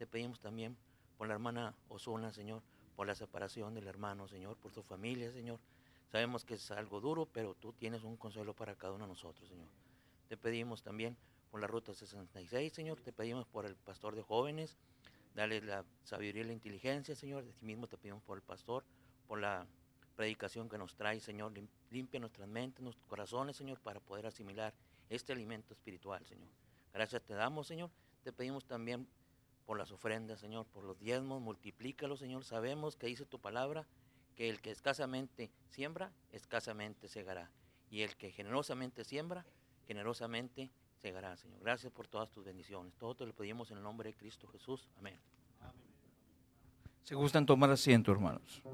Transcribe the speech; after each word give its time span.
te 0.00 0.06
pedimos 0.06 0.40
también 0.40 0.78
por 1.18 1.28
la 1.28 1.34
hermana 1.34 1.74
Osuna, 1.90 2.32
Señor, 2.32 2.62
por 2.96 3.06
la 3.06 3.14
separación 3.14 3.74
del 3.74 3.86
hermano, 3.86 4.28
Señor, 4.28 4.56
por 4.56 4.72
su 4.72 4.82
familia, 4.82 5.30
Señor. 5.30 5.60
Sabemos 6.10 6.46
que 6.46 6.54
es 6.54 6.70
algo 6.70 7.02
duro, 7.02 7.26
pero 7.26 7.54
tú 7.54 7.74
tienes 7.74 8.02
un 8.02 8.16
consuelo 8.16 8.54
para 8.54 8.74
cada 8.76 8.94
uno 8.94 9.04
de 9.04 9.10
nosotros, 9.10 9.46
Señor. 9.46 9.68
Te 10.26 10.38
pedimos 10.38 10.82
también 10.82 11.18
por 11.50 11.60
la 11.60 11.66
ruta 11.66 11.92
66, 11.92 12.72
Señor. 12.72 12.98
Te 13.02 13.12
pedimos 13.12 13.44
por 13.44 13.66
el 13.66 13.76
pastor 13.76 14.16
de 14.16 14.22
jóvenes. 14.22 14.78
Dale 15.34 15.60
la 15.60 15.84
sabiduría 16.04 16.44
y 16.44 16.46
la 16.46 16.54
inteligencia, 16.54 17.14
Señor. 17.14 17.44
De 17.44 17.52
ti 17.52 17.66
mismo 17.66 17.86
te 17.86 17.98
pedimos 17.98 18.22
por 18.22 18.38
el 18.38 18.42
pastor, 18.42 18.86
por 19.28 19.38
la 19.38 19.66
predicación 20.16 20.70
que 20.70 20.78
nos 20.78 20.96
trae, 20.96 21.20
Señor. 21.20 21.52
Limpia 21.90 22.20
nuestras 22.20 22.48
mentes, 22.48 22.80
nuestros 22.80 23.06
corazones, 23.06 23.54
Señor, 23.54 23.78
para 23.80 24.00
poder 24.00 24.24
asimilar 24.24 24.72
este 25.10 25.34
alimento 25.34 25.74
espiritual, 25.74 26.24
Señor. 26.24 26.48
Gracias 26.90 27.22
te 27.22 27.34
damos, 27.34 27.66
Señor. 27.66 27.90
Te 28.22 28.32
pedimos 28.32 28.64
también 28.64 29.06
por 29.70 29.78
las 29.78 29.92
ofrendas, 29.92 30.40
Señor, 30.40 30.66
por 30.66 30.82
los 30.82 30.98
diezmos, 30.98 31.40
multiplícalos, 31.40 32.18
Señor. 32.18 32.42
Sabemos 32.42 32.96
que 32.96 33.06
dice 33.06 33.24
tu 33.24 33.38
palabra 33.38 33.86
que 34.34 34.50
el 34.50 34.60
que 34.60 34.72
escasamente 34.72 35.48
siembra, 35.68 36.10
escasamente 36.32 37.06
segará. 37.06 37.52
Y 37.88 38.00
el 38.00 38.16
que 38.16 38.32
generosamente 38.32 39.04
siembra, 39.04 39.46
generosamente 39.86 40.72
segará, 40.96 41.36
Señor. 41.36 41.60
Gracias 41.60 41.92
por 41.92 42.08
todas 42.08 42.32
tus 42.32 42.44
bendiciones. 42.44 42.96
Todo 42.96 43.14
te 43.14 43.24
lo 43.24 43.32
pedimos 43.32 43.70
en 43.70 43.76
el 43.76 43.84
nombre 43.84 44.08
de 44.08 44.16
Cristo 44.16 44.48
Jesús. 44.48 44.88
Amén. 44.98 45.16
Se 47.04 47.14
gustan 47.14 47.46
tomar 47.46 47.70
asiento, 47.70 48.10
hermanos. 48.10 48.64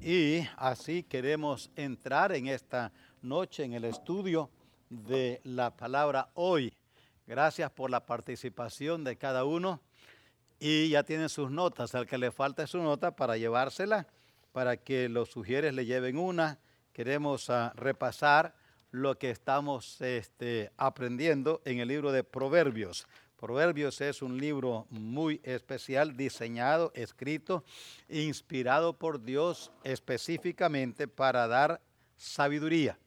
Y 0.00 0.48
así 0.56 1.04
queremos 1.04 1.70
entrar 1.76 2.32
en 2.32 2.48
esta 2.48 2.92
noche 3.20 3.62
en 3.62 3.72
el 3.72 3.84
estudio 3.84 4.50
de 4.90 5.40
la 5.44 5.76
palabra 5.76 6.30
hoy. 6.34 6.74
Gracias 7.24 7.70
por 7.70 7.88
la 7.88 8.04
participación 8.04 9.04
de 9.04 9.16
cada 9.16 9.44
uno 9.44 9.80
y 10.58 10.88
ya 10.88 11.04
tienen 11.04 11.28
sus 11.28 11.52
notas. 11.52 11.94
Al 11.94 12.08
que 12.08 12.18
le 12.18 12.32
falta 12.32 12.66
su 12.66 12.78
nota 12.78 13.14
para 13.14 13.36
llevársela, 13.36 14.08
para 14.50 14.76
que 14.76 15.08
los 15.08 15.30
sugieres 15.30 15.72
le 15.72 15.86
lleven 15.86 16.18
una. 16.18 16.58
Queremos 16.92 17.48
ah, 17.48 17.72
repasar 17.76 18.56
lo 18.90 19.18
que 19.18 19.30
estamos 19.30 20.00
este, 20.00 20.72
aprendiendo 20.76 21.62
en 21.64 21.78
el 21.78 21.86
libro 21.86 22.10
de 22.10 22.24
Proverbios. 22.24 23.06
Proverbios 23.42 24.00
es 24.00 24.22
un 24.22 24.38
libro 24.38 24.86
muy 24.88 25.40
especial, 25.42 26.16
diseñado, 26.16 26.92
escrito, 26.94 27.64
inspirado 28.08 28.92
por 28.92 29.20
Dios 29.20 29.72
específicamente 29.82 31.08
para 31.08 31.48
dar 31.48 31.80
sabiduría, 32.16 33.00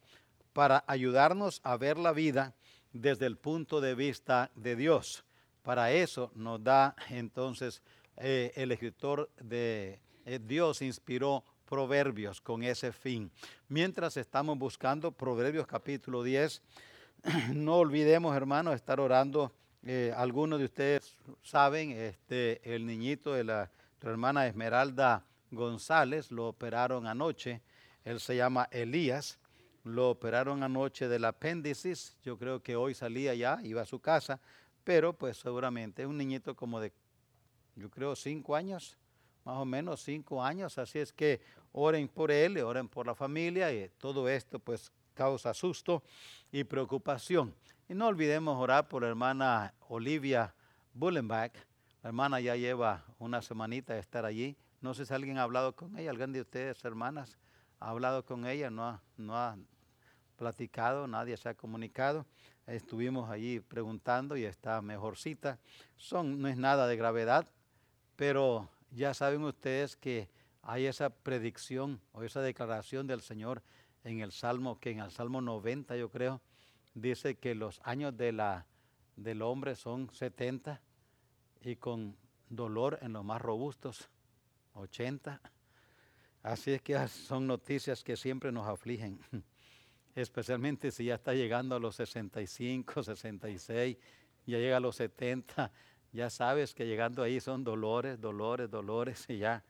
para 0.51 0.83
ayudarnos 0.87 1.61
a 1.63 1.77
ver 1.77 1.97
la 1.97 2.11
vida 2.11 2.53
desde 2.91 3.27
el 3.27 3.37
punto 3.37 3.79
de 3.79 3.95
vista 3.95 4.51
de 4.55 4.75
Dios. 4.75 5.23
Para 5.63 5.93
eso 5.93 6.33
nos 6.35 6.61
da 6.61 6.97
entonces 7.09 7.81
eh, 8.17 8.51
el 8.57 8.73
escritor 8.73 9.29
de 9.39 10.01
eh, 10.25 10.39
Dios 10.45 10.81
inspiró 10.81 11.45
Proverbios 11.63 12.41
con 12.41 12.61
ese 12.61 12.91
fin. 12.91 13.31
Mientras 13.69 14.17
estamos 14.17 14.57
buscando 14.59 15.13
Proverbios 15.13 15.65
capítulo 15.65 16.23
10, 16.23 16.61
no 17.53 17.77
olvidemos 17.77 18.35
hermanos 18.35 18.75
estar 18.75 18.99
orando 18.99 19.53
eh, 19.87 20.11
algunos 20.17 20.57
de 20.57 20.65
ustedes 20.65 21.15
saben, 21.43 21.91
este, 21.91 22.59
el 22.73 22.87
niñito 22.87 23.33
de 23.33 23.43
la 23.43 23.71
hermana 24.01 24.47
Esmeralda 24.47 25.23
González 25.51 26.31
lo 26.31 26.47
operaron 26.47 27.05
anoche. 27.05 27.61
Él 28.03 28.19
se 28.19 28.35
llama 28.35 28.67
Elías. 28.71 29.37
Lo 29.83 30.09
operaron 30.09 30.63
anoche 30.63 31.07
del 31.07 31.25
apéndice. 31.25 31.93
Yo 32.23 32.35
creo 32.37 32.63
que 32.63 32.75
hoy 32.75 32.95
salía 32.95 33.35
ya, 33.35 33.59
iba 33.61 33.83
a 33.83 33.85
su 33.85 33.99
casa, 33.99 34.39
pero 34.83 35.13
pues 35.13 35.37
seguramente 35.37 36.01
es 36.01 36.07
un 36.07 36.17
niñito 36.17 36.55
como 36.55 36.79
de, 36.79 36.91
yo 37.75 37.91
creo, 37.91 38.15
cinco 38.15 38.55
años, 38.55 38.97
más 39.43 39.57
o 39.57 39.65
menos 39.65 40.01
cinco 40.01 40.43
años. 40.43 40.79
Así 40.79 40.97
es 40.97 41.13
que 41.13 41.41
oren 41.73 42.07
por 42.07 42.31
él, 42.31 42.57
oren 42.57 42.89
por 42.89 43.05
la 43.05 43.13
familia 43.13 43.71
y 43.71 43.87
todo 43.99 44.27
esto 44.27 44.57
pues 44.57 44.91
causa 45.13 45.53
susto 45.53 46.01
y 46.51 46.63
preocupación. 46.63 47.53
Y 47.87 47.93
no 47.93 48.07
olvidemos 48.07 48.57
orar 48.57 48.87
por 48.87 49.03
la 49.03 49.09
hermana 49.09 49.75
Olivia 49.89 50.55
Bullenbach. 50.93 51.53
La 52.01 52.09
hermana 52.09 52.39
ya 52.39 52.55
lleva 52.55 53.05
una 53.19 53.43
semanita 53.43 53.93
de 53.93 53.99
estar 53.99 54.25
allí. 54.25 54.57
No 54.81 54.95
sé 54.95 55.05
si 55.05 55.13
alguien 55.13 55.37
ha 55.37 55.43
hablado 55.43 55.75
con 55.75 55.95
ella, 55.95 56.09
alguien 56.09 56.33
de 56.33 56.41
ustedes, 56.41 56.83
hermanas, 56.83 57.37
ha 57.79 57.89
hablado 57.89 58.25
con 58.25 58.47
ella, 58.47 58.71
no 58.71 58.85
ha, 58.85 59.03
no 59.17 59.37
ha 59.37 59.55
platicado, 60.35 61.05
nadie 61.05 61.37
se 61.37 61.49
ha 61.49 61.53
comunicado. 61.53 62.25
Estuvimos 62.65 63.29
allí 63.29 63.59
preguntando 63.59 64.35
y 64.35 64.45
está 64.45 64.81
mejorcita. 64.81 65.59
Son, 65.95 66.41
no 66.41 66.47
es 66.47 66.57
nada 66.57 66.87
de 66.87 66.97
gravedad, 66.97 67.47
pero 68.15 68.67
ya 68.89 69.13
saben 69.13 69.43
ustedes 69.43 69.95
que 69.95 70.27
hay 70.63 70.87
esa 70.87 71.11
predicción 71.11 72.01
o 72.13 72.23
esa 72.23 72.41
declaración 72.41 73.05
del 73.05 73.21
Señor 73.21 73.61
en 74.03 74.21
el 74.21 74.31
Salmo, 74.31 74.79
que 74.79 74.89
en 74.89 75.01
el 75.01 75.11
Salmo 75.11 75.39
90 75.39 75.95
yo 75.97 76.09
creo, 76.09 76.41
dice 76.95 77.35
que 77.35 77.53
los 77.53 77.79
años 77.83 78.17
de 78.17 78.31
la, 78.31 78.65
del 79.15 79.43
hombre 79.43 79.75
son 79.75 80.09
70 80.09 80.81
y 81.61 81.75
con 81.75 82.15
dolor 82.49 82.97
en 83.01 83.13
los 83.13 83.23
más 83.23 83.41
robustos 83.41 84.09
80. 84.73 85.39
Así 86.41 86.71
es 86.71 86.81
que 86.81 87.07
son 87.07 87.47
noticias 87.47 88.03
que 88.03 88.15
siempre 88.15 88.51
nos 88.51 88.67
afligen, 88.67 89.19
especialmente 90.15 90.91
si 90.91 91.05
ya 91.05 91.15
está 91.15 91.33
llegando 91.33 91.75
a 91.75 91.79
los 91.79 91.95
65, 91.95 93.03
66, 93.03 93.97
ya 94.45 94.57
llega 94.57 94.77
a 94.77 94.79
los 94.79 94.95
70, 94.95 95.71
ya 96.13 96.29
sabes 96.29 96.73
que 96.73 96.85
llegando 96.85 97.23
ahí 97.23 97.39
son 97.39 97.63
dolores, 97.63 98.21
dolores, 98.21 98.69
dolores 98.69 99.25
y 99.27 99.39
ya 99.39 99.63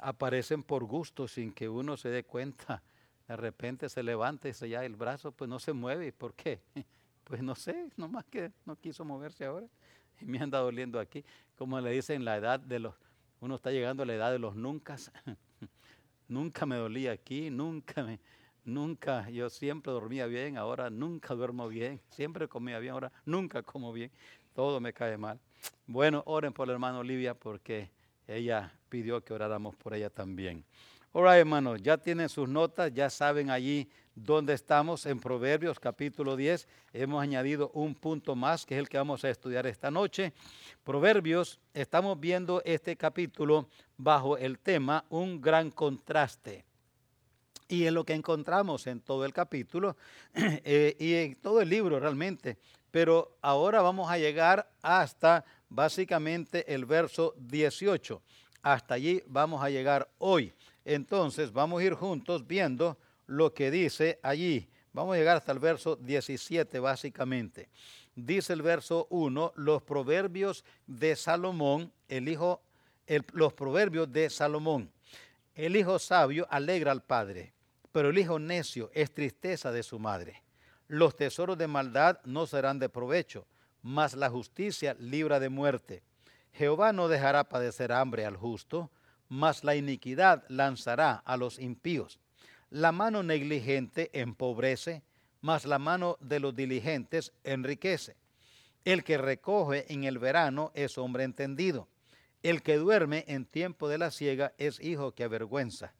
aparecen 0.00 0.62
por 0.62 0.84
gusto 0.84 1.26
sin 1.28 1.52
que 1.52 1.68
uno 1.68 1.96
se 1.96 2.08
dé 2.10 2.24
cuenta 2.24 2.82
de 3.28 3.36
repente 3.36 3.88
se 3.88 4.02
levanta 4.02 4.48
y 4.48 4.54
se 4.54 4.68
ya 4.68 4.84
el 4.84 4.96
brazo 4.96 5.32
pues 5.32 5.48
no 5.48 5.58
se 5.58 5.72
mueve. 5.72 6.12
¿Por 6.12 6.34
qué? 6.34 6.60
Pues 7.24 7.42
no 7.42 7.54
sé, 7.54 7.90
nomás 7.98 8.24
que 8.24 8.52
no 8.64 8.74
quiso 8.76 9.04
moverse 9.04 9.44
ahora. 9.44 9.66
Y 10.18 10.24
me 10.24 10.38
anda 10.38 10.60
doliendo 10.60 10.98
aquí. 10.98 11.22
Como 11.58 11.78
le 11.78 11.90
dicen, 11.90 12.24
la 12.24 12.38
edad 12.38 12.58
de 12.58 12.78
los, 12.78 12.94
uno 13.40 13.56
está 13.56 13.70
llegando 13.70 14.02
a 14.02 14.06
la 14.06 14.14
edad 14.14 14.32
de 14.32 14.38
los 14.38 14.56
nunca. 14.56 14.96
nunca 16.28 16.64
me 16.64 16.76
dolía 16.76 17.12
aquí, 17.12 17.50
nunca 17.50 18.02
me, 18.02 18.18
nunca, 18.64 19.28
yo 19.30 19.50
siempre 19.50 19.92
dormía 19.92 20.26
bien, 20.26 20.56
ahora 20.56 20.90
nunca 20.90 21.34
duermo 21.34 21.68
bien, 21.68 22.00
siempre 22.10 22.48
comía 22.48 22.78
bien, 22.78 22.92
ahora 22.92 23.12
nunca 23.24 23.62
como 23.62 23.92
bien, 23.92 24.10
todo 24.54 24.80
me 24.80 24.92
cae 24.92 25.16
mal. 25.16 25.38
Bueno, 25.86 26.22
oren 26.26 26.52
por 26.52 26.66
la 26.66 26.74
hermana 26.74 26.98
Olivia 26.98 27.34
porque 27.34 27.90
ella 28.26 28.72
pidió 28.88 29.22
que 29.24 29.34
oráramos 29.34 29.74
por 29.76 29.94
ella 29.94 30.10
también. 30.10 30.64
Ahora, 31.14 31.38
hermanos, 31.38 31.80
ya 31.82 31.96
tienen 31.96 32.28
sus 32.28 32.46
notas, 32.46 32.92
ya 32.92 33.08
saben 33.08 33.48
allí 33.48 33.88
dónde 34.14 34.52
estamos 34.52 35.06
en 35.06 35.18
Proverbios 35.18 35.80
capítulo 35.80 36.36
10. 36.36 36.68
Hemos 36.92 37.22
añadido 37.22 37.70
un 37.72 37.94
punto 37.94 38.36
más 38.36 38.66
que 38.66 38.74
es 38.74 38.78
el 38.78 38.90
que 38.90 38.98
vamos 38.98 39.24
a 39.24 39.30
estudiar 39.30 39.66
esta 39.66 39.90
noche. 39.90 40.34
Proverbios, 40.84 41.60
estamos 41.72 42.20
viendo 42.20 42.60
este 42.62 42.94
capítulo 42.94 43.70
bajo 43.96 44.36
el 44.36 44.58
tema 44.58 45.06
un 45.08 45.40
gran 45.40 45.70
contraste. 45.70 46.66
Y 47.68 47.86
en 47.86 47.94
lo 47.94 48.04
que 48.04 48.12
encontramos 48.12 48.86
en 48.86 49.00
todo 49.00 49.24
el 49.24 49.32
capítulo 49.32 49.96
eh, 50.34 50.94
y 50.98 51.14
en 51.14 51.36
todo 51.36 51.62
el 51.62 51.70
libro 51.70 51.98
realmente. 51.98 52.58
Pero 52.90 53.38
ahora 53.40 53.80
vamos 53.80 54.10
a 54.10 54.18
llegar 54.18 54.70
hasta 54.82 55.46
básicamente 55.70 56.74
el 56.74 56.84
verso 56.84 57.34
18. 57.38 58.20
Hasta 58.60 58.94
allí 58.94 59.22
vamos 59.26 59.62
a 59.62 59.70
llegar 59.70 60.10
hoy. 60.18 60.52
Entonces 60.88 61.52
vamos 61.52 61.82
a 61.82 61.84
ir 61.84 61.92
juntos 61.92 62.46
viendo 62.46 62.96
lo 63.26 63.52
que 63.52 63.70
dice 63.70 64.18
allí. 64.22 64.66
Vamos 64.94 65.14
a 65.14 65.18
llegar 65.18 65.36
hasta 65.36 65.52
el 65.52 65.58
verso 65.58 65.96
17 65.96 66.80
básicamente. 66.80 67.68
Dice 68.16 68.54
el 68.54 68.62
verso 68.62 69.06
1, 69.10 69.52
los 69.56 69.82
proverbios 69.82 70.64
de 70.86 71.14
Salomón, 71.14 71.92
el 72.08 72.26
hijo, 72.26 72.62
los 73.34 73.52
proverbios 73.52 74.10
de 74.10 74.30
Salomón. 74.30 74.90
El 75.54 75.76
hijo 75.76 75.98
sabio 75.98 76.46
alegra 76.48 76.90
al 76.90 77.02
padre, 77.02 77.52
pero 77.92 78.08
el 78.08 78.16
hijo 78.16 78.38
necio 78.38 78.90
es 78.94 79.12
tristeza 79.12 79.70
de 79.70 79.82
su 79.82 79.98
madre. 79.98 80.42
Los 80.86 81.14
tesoros 81.16 81.58
de 81.58 81.66
maldad 81.66 82.18
no 82.24 82.46
serán 82.46 82.78
de 82.78 82.88
provecho, 82.88 83.46
mas 83.82 84.14
la 84.14 84.30
justicia 84.30 84.96
libra 84.98 85.38
de 85.38 85.50
muerte. 85.50 86.02
Jehová 86.54 86.94
no 86.94 87.08
dejará 87.08 87.44
padecer 87.44 87.92
hambre 87.92 88.24
al 88.24 88.38
justo, 88.38 88.90
mas 89.28 89.64
la 89.64 89.76
iniquidad 89.76 90.44
lanzará 90.48 91.14
a 91.24 91.36
los 91.36 91.58
impíos. 91.58 92.18
La 92.70 92.92
mano 92.92 93.22
negligente 93.22 94.10
empobrece, 94.12 95.02
mas 95.40 95.64
la 95.64 95.78
mano 95.78 96.16
de 96.20 96.40
los 96.40 96.54
diligentes 96.54 97.32
enriquece. 97.44 98.16
El 98.84 99.04
que 99.04 99.18
recoge 99.18 99.92
en 99.92 100.04
el 100.04 100.18
verano 100.18 100.70
es 100.74 100.98
hombre 100.98 101.24
entendido. 101.24 101.88
El 102.42 102.62
que 102.62 102.76
duerme 102.76 103.24
en 103.28 103.44
tiempo 103.44 103.88
de 103.88 103.98
la 103.98 104.10
siega 104.10 104.54
es 104.58 104.80
hijo 104.80 105.12
que 105.12 105.24
avergüenza. 105.24 105.94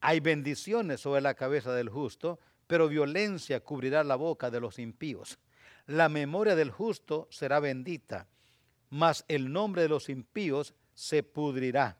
Hay 0.00 0.20
bendiciones 0.20 1.00
sobre 1.00 1.20
la 1.20 1.34
cabeza 1.34 1.72
del 1.72 1.88
justo, 1.88 2.38
pero 2.66 2.88
violencia 2.88 3.60
cubrirá 3.60 4.04
la 4.04 4.16
boca 4.16 4.50
de 4.50 4.60
los 4.60 4.78
impíos. 4.78 5.38
La 5.86 6.08
memoria 6.08 6.54
del 6.54 6.70
justo 6.70 7.28
será 7.30 7.60
bendita, 7.60 8.28
mas 8.90 9.24
el 9.28 9.52
nombre 9.52 9.82
de 9.82 9.88
los 9.88 10.08
impíos 10.08 10.74
se 10.94 11.22
pudrirá. 11.22 11.98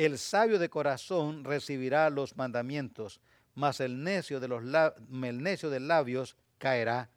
El 0.00 0.16
sabio 0.16 0.58
de 0.58 0.70
corazón 0.70 1.44
recibirá 1.44 2.08
los 2.08 2.34
mandamientos, 2.38 3.20
mas 3.54 3.80
el 3.80 4.02
necio 4.02 4.40
de, 4.40 4.48
los 4.48 4.62
necio 5.10 5.68
de 5.68 5.78
labios 5.78 6.38
caerá. 6.56 7.10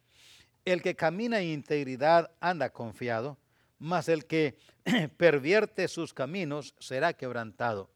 El 0.65 0.81
que 0.81 0.93
camina 0.93 1.39
en 1.39 1.47
integridad 1.47 2.31
anda 2.41 2.73
confiado, 2.73 3.37
mas 3.79 4.09
el 4.09 4.25
que 4.25 4.57
pervierte 5.15 5.87
sus 5.87 6.13
caminos 6.13 6.75
será 6.77 7.13
quebrantado. 7.13 7.89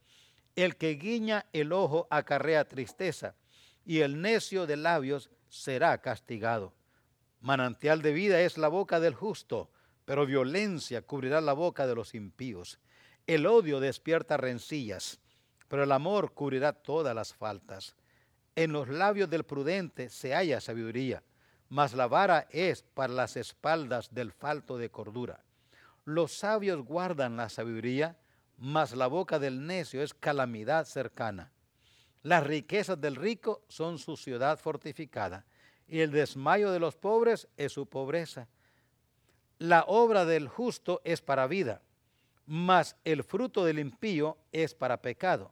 El 0.56 0.78
que 0.78 0.92
guiña 0.92 1.48
el 1.51 1.74
ojo 1.74 2.07
acarrea 2.10 2.66
tristeza, 2.66 3.36
y 3.86 4.00
el 4.00 4.22
necio 4.22 4.66
de 4.68 4.78
labios 4.78 5.30
será 5.50 5.98
castigado. 5.98 6.74
Manantial 7.42 8.01
de 8.01 8.13
vida 8.13 8.40
es 8.40 8.57
la 8.57 8.69
boca 8.69 9.01
del 9.01 9.16
justo, 9.16 9.69
pero 10.06 10.25
violencia 10.25 11.01
cubrirá 11.01 11.42
la 11.42 11.51
boca 11.51 11.88
de 11.88 11.95
los 11.95 12.16
impíos. 12.16 12.80
El 13.28 13.46
odio 13.46 13.82
despierta 13.82 14.38
rencillas, 14.38 15.20
pero 15.68 15.84
el 15.84 15.92
amor 15.92 16.34
cubrirá 16.34 16.72
todas 16.72 17.14
las 17.14 17.34
faltas. 17.34 17.94
En 18.56 18.72
los 18.72 18.88
labios 18.88 19.30
del 19.30 19.44
prudente 19.44 20.10
se 20.10 20.34
halla 20.34 20.62
sabiduría, 20.62 21.24
mas 21.68 21.94
la 21.94 22.08
vara 22.08 22.48
es 22.52 22.84
para 22.84 23.12
las 23.12 23.36
espaldas 23.36 24.14
del 24.14 24.32
falto 24.32 24.78
de 24.78 24.90
cordura. 24.90 25.44
Los 26.06 26.32
sabios 26.38 26.86
guardan 26.86 27.36
la 27.36 27.50
sabiduría, 27.50 28.18
mas 28.58 28.96
la 28.96 29.08
boca 29.08 29.40
del 29.40 29.68
necio 29.68 30.02
es 30.02 30.14
calamidad 30.14 30.86
cercana. 30.86 31.52
Las 32.24 32.48
riquezas 32.48 33.00
del 33.00 33.18
rico 33.18 33.62
son 33.68 34.00
su 34.00 34.16
ciudad 34.16 34.58
fortificada, 34.58 35.46
y 35.86 36.00
el 36.00 36.12
desmayo 36.12 36.72
de 36.72 36.80
los 36.80 36.96
pobres 36.96 37.50
es 37.58 37.74
su 37.74 37.88
pobreza. 37.88 38.48
La 39.60 39.84
obra 39.88 40.24
del 40.24 40.48
justo 40.48 41.02
es 41.04 41.22
para 41.22 41.46
vida, 41.48 41.82
mas 42.48 42.96
el 43.04 43.24
fruto 43.24 43.64
del 43.64 43.78
impío 43.78 44.38
es 44.52 44.74
para 44.74 45.02
pecado. 45.02 45.52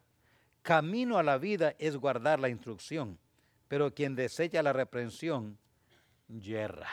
Camino 0.61 1.19
a 1.19 1.23
la 1.23 1.37
vida 1.37 1.75
es 1.77 1.95
guardar 1.97 2.39
la 2.39 2.49
instrucción, 2.49 3.19
pero 3.67 3.93
quien 3.93 4.15
desecha 4.15 4.63
la 4.63 4.73
reprensión, 4.73 5.59
yerra. 6.27 6.89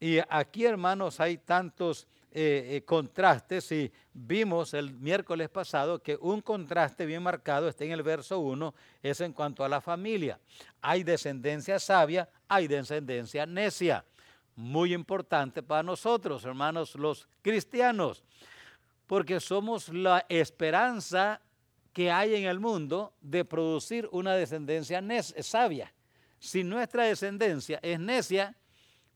Y 0.00 0.18
aquí, 0.30 0.64
hermanos, 0.64 1.18
hay 1.20 1.38
tantos 1.38 2.06
eh, 2.30 2.76
eh, 2.76 2.84
contrastes 2.84 3.72
y 3.72 3.90
vimos 4.12 4.74
el 4.74 4.92
miércoles 4.92 5.48
pasado 5.48 6.00
que 6.02 6.16
un 6.20 6.40
contraste 6.40 7.04
bien 7.04 7.22
marcado 7.22 7.68
está 7.68 7.84
en 7.84 7.92
el 7.92 8.02
verso 8.02 8.38
1, 8.38 8.74
es 9.02 9.20
en 9.20 9.32
cuanto 9.32 9.64
a 9.64 9.68
la 9.68 9.80
familia. 9.80 10.38
Hay 10.80 11.02
descendencia 11.02 11.80
sabia, 11.80 12.28
hay 12.46 12.68
descendencia 12.68 13.44
necia. 13.44 14.04
Muy 14.54 14.94
importante 14.94 15.62
para 15.62 15.82
nosotros, 15.82 16.44
hermanos, 16.44 16.94
los 16.94 17.28
cristianos, 17.42 18.22
porque 19.08 19.40
somos 19.40 19.88
la 19.88 20.24
esperanza 20.28 21.40
que 21.92 22.12
hay 22.12 22.36
en 22.36 22.44
el 22.44 22.60
mundo 22.60 23.14
de 23.20 23.44
producir 23.44 24.08
una 24.12 24.34
descendencia 24.34 25.02
sabia. 25.40 25.92
Si 26.38 26.62
nuestra 26.62 27.02
descendencia 27.02 27.80
es 27.82 27.98
necia, 27.98 28.56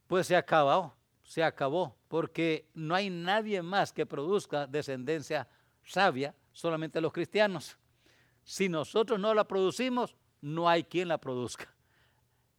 pues 0.07 0.27
se 0.27 0.35
acabó 0.35 0.93
se 1.23 1.43
acabó, 1.43 1.97
porque 2.09 2.69
no 2.73 2.93
hay 2.93 3.09
nadie 3.09 3.61
más 3.61 3.91
que 3.93 4.05
produzca 4.05 4.67
descendencia 4.67 5.47
sabia, 5.83 6.35
solamente 6.51 7.01
los 7.01 7.13
cristianos. 7.13 7.77
Si 8.43 8.69
nosotros 8.69 9.19
no 9.19 9.33
la 9.33 9.47
producimos, 9.47 10.15
no 10.41 10.69
hay 10.69 10.83
quien 10.83 11.07
la 11.07 11.17
produzca. 11.17 11.73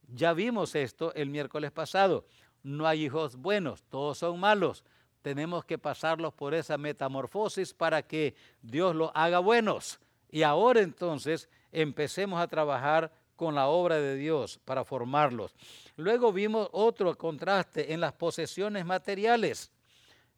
Ya 0.08 0.32
vimos 0.32 0.74
esto 0.74 1.14
el 1.14 1.30
miércoles 1.30 1.70
pasado. 1.70 2.26
No 2.62 2.86
hay 2.86 3.04
hijos 3.04 3.36
buenos, 3.36 3.84
todos 3.84 4.18
son 4.18 4.40
malos. 4.40 4.82
Tenemos 5.24 5.64
que 5.64 5.78
pasarlos 5.78 6.34
por 6.34 6.52
esa 6.52 6.76
metamorfosis 6.76 7.72
para 7.72 8.02
que 8.02 8.34
Dios 8.60 8.94
los 8.94 9.10
haga 9.14 9.38
buenos. 9.38 9.98
Y 10.30 10.42
ahora 10.42 10.82
entonces 10.82 11.48
empecemos 11.72 12.38
a 12.38 12.46
trabajar 12.46 13.10
con 13.34 13.54
la 13.54 13.68
obra 13.68 13.96
de 13.96 14.16
Dios 14.16 14.60
para 14.66 14.84
formarlos. 14.84 15.54
Luego 15.96 16.30
vimos 16.30 16.68
otro 16.72 17.16
contraste 17.16 17.94
en 17.94 18.00
las 18.00 18.12
posesiones 18.12 18.84
materiales. 18.84 19.72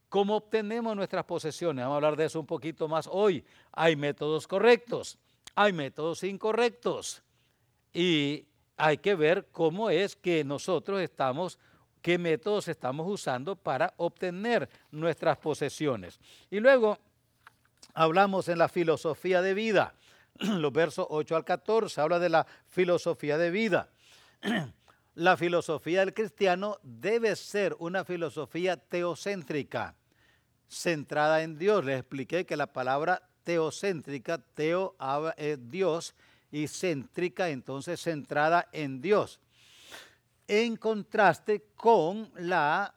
¿Cómo 0.09 0.37
obtenemos 0.37 0.95
nuestras 0.95 1.25
posesiones? 1.25 1.83
Vamos 1.85 1.95
a 1.95 1.97
hablar 1.97 2.17
de 2.17 2.27
eso 2.27 2.39
un 2.39 2.47
poquito 2.47 2.87
más 2.87 3.09
hoy. 3.11 3.45
Hay 3.73 3.97
métodos 3.97 4.47
correctos, 4.47 5.19
hay 5.57 5.73
métodos 5.73 6.23
incorrectos. 6.23 7.25
Y 7.93 8.47
hay 8.77 8.99
que 8.99 9.17
ver 9.17 9.49
cómo 9.51 9.91
es 9.91 10.15
que 10.15 10.45
nosotros 10.45 11.01
estamos, 11.01 11.59
qué 12.07 12.19
métodos 12.19 12.69
estamos 12.69 13.05
usando 13.11 13.57
para 13.57 13.93
obtener 13.97 14.69
nuestras 14.93 15.39
posesiones. 15.39 16.21
Y 16.53 16.61
luego 16.61 17.01
hablamos 17.95 18.49
en 18.49 18.59
la 18.59 18.69
filosofía 18.69 19.43
de 19.43 19.55
vida. 19.55 19.93
Los 20.39 20.73
versos 20.73 21.05
8 21.11 21.35
al 21.35 21.45
14 21.45 22.01
habla 22.01 22.21
de 22.21 22.29
la 22.29 22.47
filosofía 22.69 23.39
de 23.39 23.51
vida. 23.51 23.89
la 25.17 25.37
filosofía 25.37 25.99
del 25.99 26.15
cristiano 26.15 26.79
debe 26.85 27.35
ser 27.35 27.75
una 27.81 28.05
filosofía 28.05 28.77
teocéntrica, 28.77 29.97
centrada 30.69 31.43
en 31.43 31.59
Dios. 31.59 31.85
Les 31.85 31.99
expliqué 31.99 32.47
que 32.47 32.57
la 32.57 32.73
palabra 32.73 33.21
teocéntrica, 33.43 34.39
teo 34.39 34.95
es 35.37 35.59
Dios 35.69 36.15
y 36.53 36.69
céntrica, 36.69 37.49
entonces 37.49 38.01
centrada 38.01 38.69
en 38.71 39.01
Dios. 39.01 39.41
En 40.49 40.77
contraste 40.77 41.71
con 41.75 42.31
la 42.37 42.95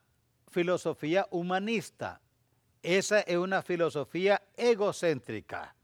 filosofía 0.50 1.27
humanista. 1.32 2.22
Esa 2.82 3.22
es 3.22 3.38
una 3.38 3.62
filosofía 3.62 4.41
egocéntrica 4.56 5.75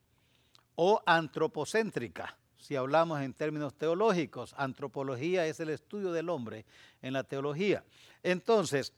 o 0.76 1.02
antropocéntrica 1.06 2.38
si 2.66 2.76
hablamos 2.76 3.22
en 3.22 3.34
términos 3.34 3.76
teológicos. 3.76 4.56
Antropología 4.58 5.46
es 5.46 5.60
el 5.60 5.70
estudio 5.70 6.12
del 6.12 6.30
hombre 6.30 6.66
en 7.00 7.14
la 7.14 7.24
teología. 7.24 7.84
Entonces, 8.24 8.92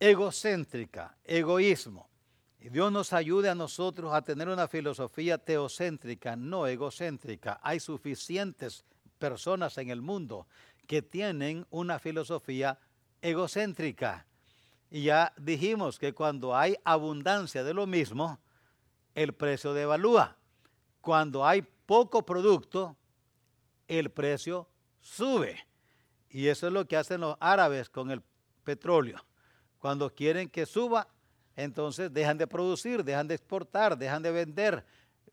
egocéntrica, 0.00 1.16
egoísmo. 1.24 2.08
Dios 2.58 2.90
nos 2.90 3.12
ayude 3.12 3.48
a 3.48 3.54
nosotros 3.54 4.12
a 4.12 4.22
tener 4.22 4.48
una 4.48 4.66
filosofía 4.66 5.38
teocéntrica, 5.38 6.34
no 6.34 6.66
egocéntrica. 6.66 7.60
Hay 7.62 7.78
suficientes 7.78 8.84
personas 9.18 9.78
en 9.78 9.90
el 9.90 10.02
mundo 10.02 10.48
que 10.88 11.02
tienen 11.02 11.66
una 11.70 11.98
filosofía 12.00 12.80
egocéntrica. 13.20 14.26
Y 14.90 15.02
ya 15.04 15.34
dijimos 15.36 15.98
que 15.98 16.14
cuando 16.14 16.56
hay 16.56 16.76
abundancia 16.82 17.62
de 17.62 17.74
lo 17.74 17.86
mismo, 17.86 18.40
el 19.14 19.34
precio 19.34 19.74
devalúa. 19.74 20.38
Cuando 21.02 21.46
hay 21.46 21.60
poco 21.60 22.24
producto, 22.24 22.96
el 23.86 24.10
precio 24.10 24.66
sube. 25.00 25.66
Y 26.30 26.48
eso 26.48 26.66
es 26.66 26.72
lo 26.72 26.88
que 26.88 26.96
hacen 26.96 27.20
los 27.20 27.36
árabes 27.38 27.90
con 27.90 28.10
el 28.10 28.22
petróleo. 28.64 29.22
Cuando 29.78 30.12
quieren 30.14 30.48
que 30.48 30.64
suba, 30.64 31.06
entonces 31.54 32.10
dejan 32.12 32.38
de 32.38 32.46
producir, 32.46 33.04
dejan 33.04 33.28
de 33.28 33.34
exportar, 33.34 33.98
dejan 33.98 34.22
de 34.22 34.32
vender 34.32 34.86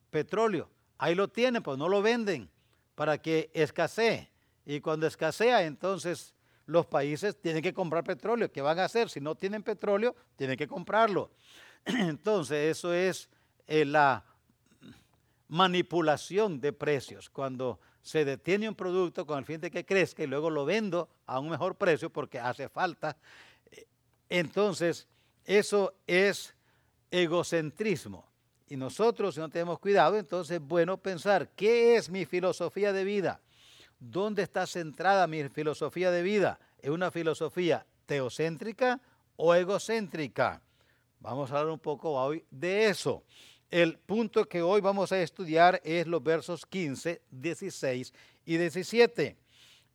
petróleo. 0.09 0.69
Ahí 0.97 1.15
lo 1.15 1.29
tienen, 1.29 1.63
pues 1.63 1.77
no 1.77 1.87
lo 1.87 2.01
venden 2.01 2.49
para 2.93 3.17
que 3.17 3.49
escasee. 3.53 4.34
Y 4.65 4.81
cuando 4.81 5.07
escasea, 5.07 5.63
entonces 5.63 6.33
los 6.65 6.85
países 6.85 7.39
tienen 7.39 7.61
que 7.61 7.73
comprar 7.73 8.03
petróleo. 8.03 8.51
¿Qué 8.51 8.61
van 8.61 8.79
a 8.79 8.85
hacer? 8.85 9.09
Si 9.09 9.19
no 9.21 9.35
tienen 9.35 9.63
petróleo, 9.63 10.15
tienen 10.35 10.57
que 10.57 10.67
comprarlo. 10.67 11.31
Entonces, 11.85 12.77
eso 12.77 12.93
es 12.93 13.29
eh, 13.67 13.85
la 13.85 14.25
manipulación 15.47 16.59
de 16.59 16.73
precios, 16.73 17.29
cuando 17.29 17.79
se 18.01 18.25
detiene 18.25 18.67
un 18.67 18.75
producto 18.75 19.25
con 19.25 19.39
el 19.39 19.45
fin 19.45 19.59
de 19.59 19.71
que 19.71 19.85
crezca 19.85 20.23
y 20.23 20.27
luego 20.27 20.49
lo 20.49 20.65
vendo 20.65 21.09
a 21.25 21.39
un 21.39 21.49
mejor 21.49 21.75
precio 21.75 22.09
porque 22.09 22.39
hace 22.39 22.69
falta. 22.69 23.17
Entonces, 24.29 25.07
eso 25.43 25.93
es 26.07 26.55
egocentrismo. 27.11 28.27
Y 28.67 28.75
nosotros, 28.75 29.35
si 29.35 29.41
no 29.41 29.49
tenemos 29.49 29.79
cuidado, 29.79 30.17
entonces 30.17 30.57
es 30.57 30.67
bueno 30.67 30.97
pensar, 30.97 31.49
¿qué 31.55 31.95
es 31.95 32.09
mi 32.09 32.25
filosofía 32.25 32.91
de 32.91 33.03
vida? 33.03 33.39
¿Dónde 33.99 34.43
está 34.43 34.67
centrada 34.67 35.27
mi 35.27 35.47
filosofía 35.49 36.11
de 36.11 36.21
vida? 36.21 36.59
¿Es 36.79 36.89
una 36.89 37.11
filosofía 37.11 37.85
teocéntrica 38.05 38.99
o 39.35 39.55
egocéntrica? 39.55 40.61
Vamos 41.19 41.51
a 41.51 41.59
hablar 41.59 41.73
un 41.73 41.79
poco 41.79 42.11
hoy 42.11 42.45
de 42.51 42.87
eso. 42.87 43.23
El 43.71 43.97
punto 43.97 44.47
que 44.47 44.61
hoy 44.61 44.81
vamos 44.81 45.11
a 45.11 45.21
estudiar 45.21 45.81
es 45.83 46.05
los 46.07 46.21
versos 46.21 46.65
15, 46.65 47.21
16 47.31 48.13
y 48.45 48.57
17. 48.57 49.37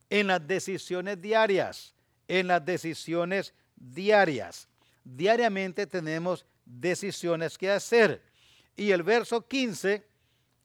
En 0.09 0.27
las 0.27 0.45
decisiones 0.47 1.21
diarias, 1.21 1.95
en 2.27 2.49
las 2.49 2.65
decisiones 2.65 3.55
diarias. 3.77 4.69
Diariamente 5.05 5.87
tenemos 5.87 6.45
decisiones 6.65 7.57
que 7.57 7.71
hacer. 7.71 8.23
Y 8.77 8.91
el 8.91 9.03
verso 9.03 9.47
15 9.47 10.07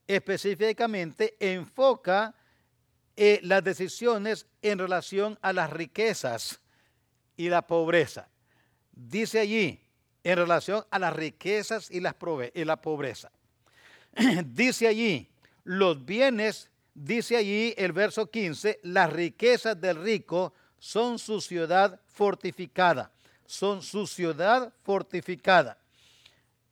específicamente 0.06 1.36
enfoca 1.38 2.34
eh, 3.16 3.40
las 3.42 3.64
decisiones 3.64 4.46
en 4.62 4.78
relación 4.78 5.38
a 5.42 5.52
las 5.52 5.70
riquezas 5.70 6.60
y 7.36 7.48
la 7.48 7.66
pobreza. 7.66 8.28
Dice 8.92 9.40
allí, 9.40 9.80
en 10.22 10.36
relación 10.36 10.84
a 10.90 10.98
las 10.98 11.14
riquezas 11.14 11.90
y, 11.90 12.00
las 12.00 12.16
y 12.54 12.64
la 12.64 12.76
pobreza. 12.80 13.30
dice 14.44 14.88
allí, 14.88 15.28
los 15.64 16.04
bienes, 16.04 16.68
dice 16.94 17.36
allí 17.36 17.74
el 17.76 17.92
verso 17.92 18.30
15, 18.30 18.80
las 18.82 19.12
riquezas 19.12 19.80
del 19.80 20.02
rico 20.02 20.52
son 20.78 21.18
su 21.18 21.40
ciudad 21.40 22.00
fortificada, 22.08 23.12
son 23.44 23.82
su 23.82 24.06
ciudad 24.06 24.72
fortificada. 24.82 25.78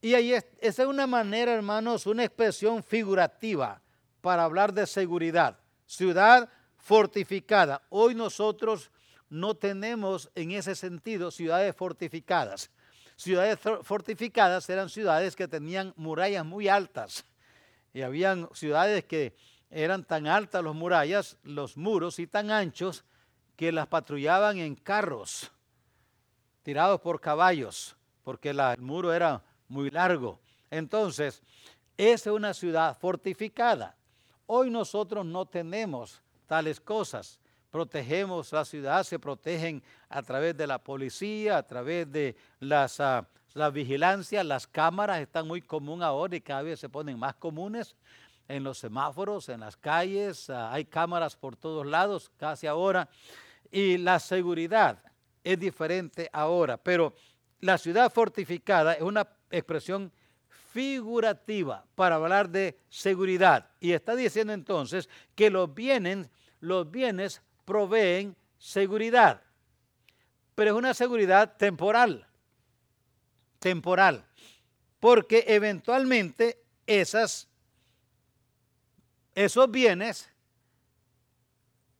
Y 0.00 0.14
ahí 0.14 0.34
es, 0.34 0.44
esa 0.60 0.82
es 0.82 0.88
una 0.88 1.06
manera, 1.06 1.54
hermanos, 1.54 2.06
una 2.06 2.24
expresión 2.24 2.82
figurativa 2.82 3.80
para 4.20 4.44
hablar 4.44 4.72
de 4.72 4.86
seguridad. 4.86 5.58
Ciudad 5.86 6.48
fortificada. 6.76 7.82
Hoy 7.88 8.14
nosotros 8.14 8.90
no 9.28 9.54
tenemos 9.54 10.30
en 10.34 10.52
ese 10.52 10.74
sentido 10.74 11.30
ciudades 11.30 11.74
fortificadas. 11.74 12.70
Ciudades 13.16 13.58
fortificadas 13.82 14.68
eran 14.68 14.88
ciudades 14.88 15.36
que 15.36 15.48
tenían 15.48 15.92
murallas 15.96 16.44
muy 16.44 16.68
altas. 16.68 17.24
Y 17.92 18.02
habían 18.02 18.48
ciudades 18.52 19.04
que 19.04 19.36
eran 19.70 20.04
tan 20.04 20.26
altas 20.26 20.62
las 20.64 20.74
murallas, 20.74 21.38
los 21.42 21.76
muros 21.76 22.18
y 22.18 22.26
tan 22.26 22.50
anchos 22.50 23.04
que 23.56 23.72
las 23.72 23.86
patrullaban 23.86 24.58
en 24.58 24.74
carros 24.74 25.52
tirados 26.64 27.00
por 27.02 27.20
caballos, 27.20 27.94
porque 28.24 28.50
el 28.50 28.58
muro 28.78 29.12
era 29.12 29.44
muy 29.68 29.90
largo. 29.90 30.40
Entonces, 30.70 31.42
es 31.96 32.26
una 32.26 32.54
ciudad 32.54 32.98
fortificada. 32.98 33.96
Hoy 34.46 34.70
nosotros 34.70 35.24
no 35.24 35.46
tenemos 35.46 36.22
tales 36.46 36.80
cosas. 36.80 37.40
Protegemos 37.70 38.52
la 38.52 38.64
ciudad, 38.64 39.02
se 39.02 39.18
protegen 39.18 39.82
a 40.08 40.22
través 40.22 40.56
de 40.56 40.66
la 40.66 40.78
policía, 40.78 41.56
a 41.56 41.62
través 41.62 42.10
de 42.12 42.36
las, 42.60 43.00
uh, 43.00 43.24
la 43.54 43.70
vigilancia, 43.70 44.44
las 44.44 44.66
cámaras 44.66 45.20
están 45.20 45.48
muy 45.48 45.60
común 45.62 46.02
ahora 46.02 46.36
y 46.36 46.40
cada 46.40 46.62
vez 46.62 46.78
se 46.78 46.88
ponen 46.88 47.18
más 47.18 47.34
comunes 47.34 47.96
en 48.46 48.62
los 48.62 48.78
semáforos, 48.78 49.48
en 49.48 49.60
las 49.60 49.76
calles, 49.76 50.48
uh, 50.50 50.54
hay 50.70 50.84
cámaras 50.84 51.34
por 51.34 51.56
todos 51.56 51.86
lados 51.86 52.30
casi 52.36 52.66
ahora. 52.66 53.08
Y 53.72 53.96
la 53.96 54.20
seguridad 54.20 55.02
es 55.42 55.58
diferente 55.58 56.28
ahora, 56.32 56.76
pero 56.76 57.12
la 57.60 57.78
ciudad 57.78 58.12
fortificada 58.12 58.92
es 58.92 59.02
una 59.02 59.26
expresión 59.50 60.12
figurativa 60.74 61.86
para 61.94 62.16
hablar 62.16 62.50
de 62.50 62.76
seguridad. 62.88 63.70
Y 63.78 63.92
está 63.92 64.16
diciendo 64.16 64.52
entonces 64.52 65.08
que 65.36 65.48
los 65.48 65.72
bienes 65.72 66.28
los 66.64 66.90
bienes 66.90 67.42
proveen 67.64 68.34
seguridad, 68.58 69.42
pero 70.54 70.70
es 70.72 70.76
una 70.76 70.94
seguridad 70.94 71.56
temporal, 71.56 72.26
temporal, 73.58 74.24
porque 74.98 75.44
eventualmente 75.46 76.62
esas, 76.86 77.46
esos 79.34 79.70
bienes, 79.70 80.30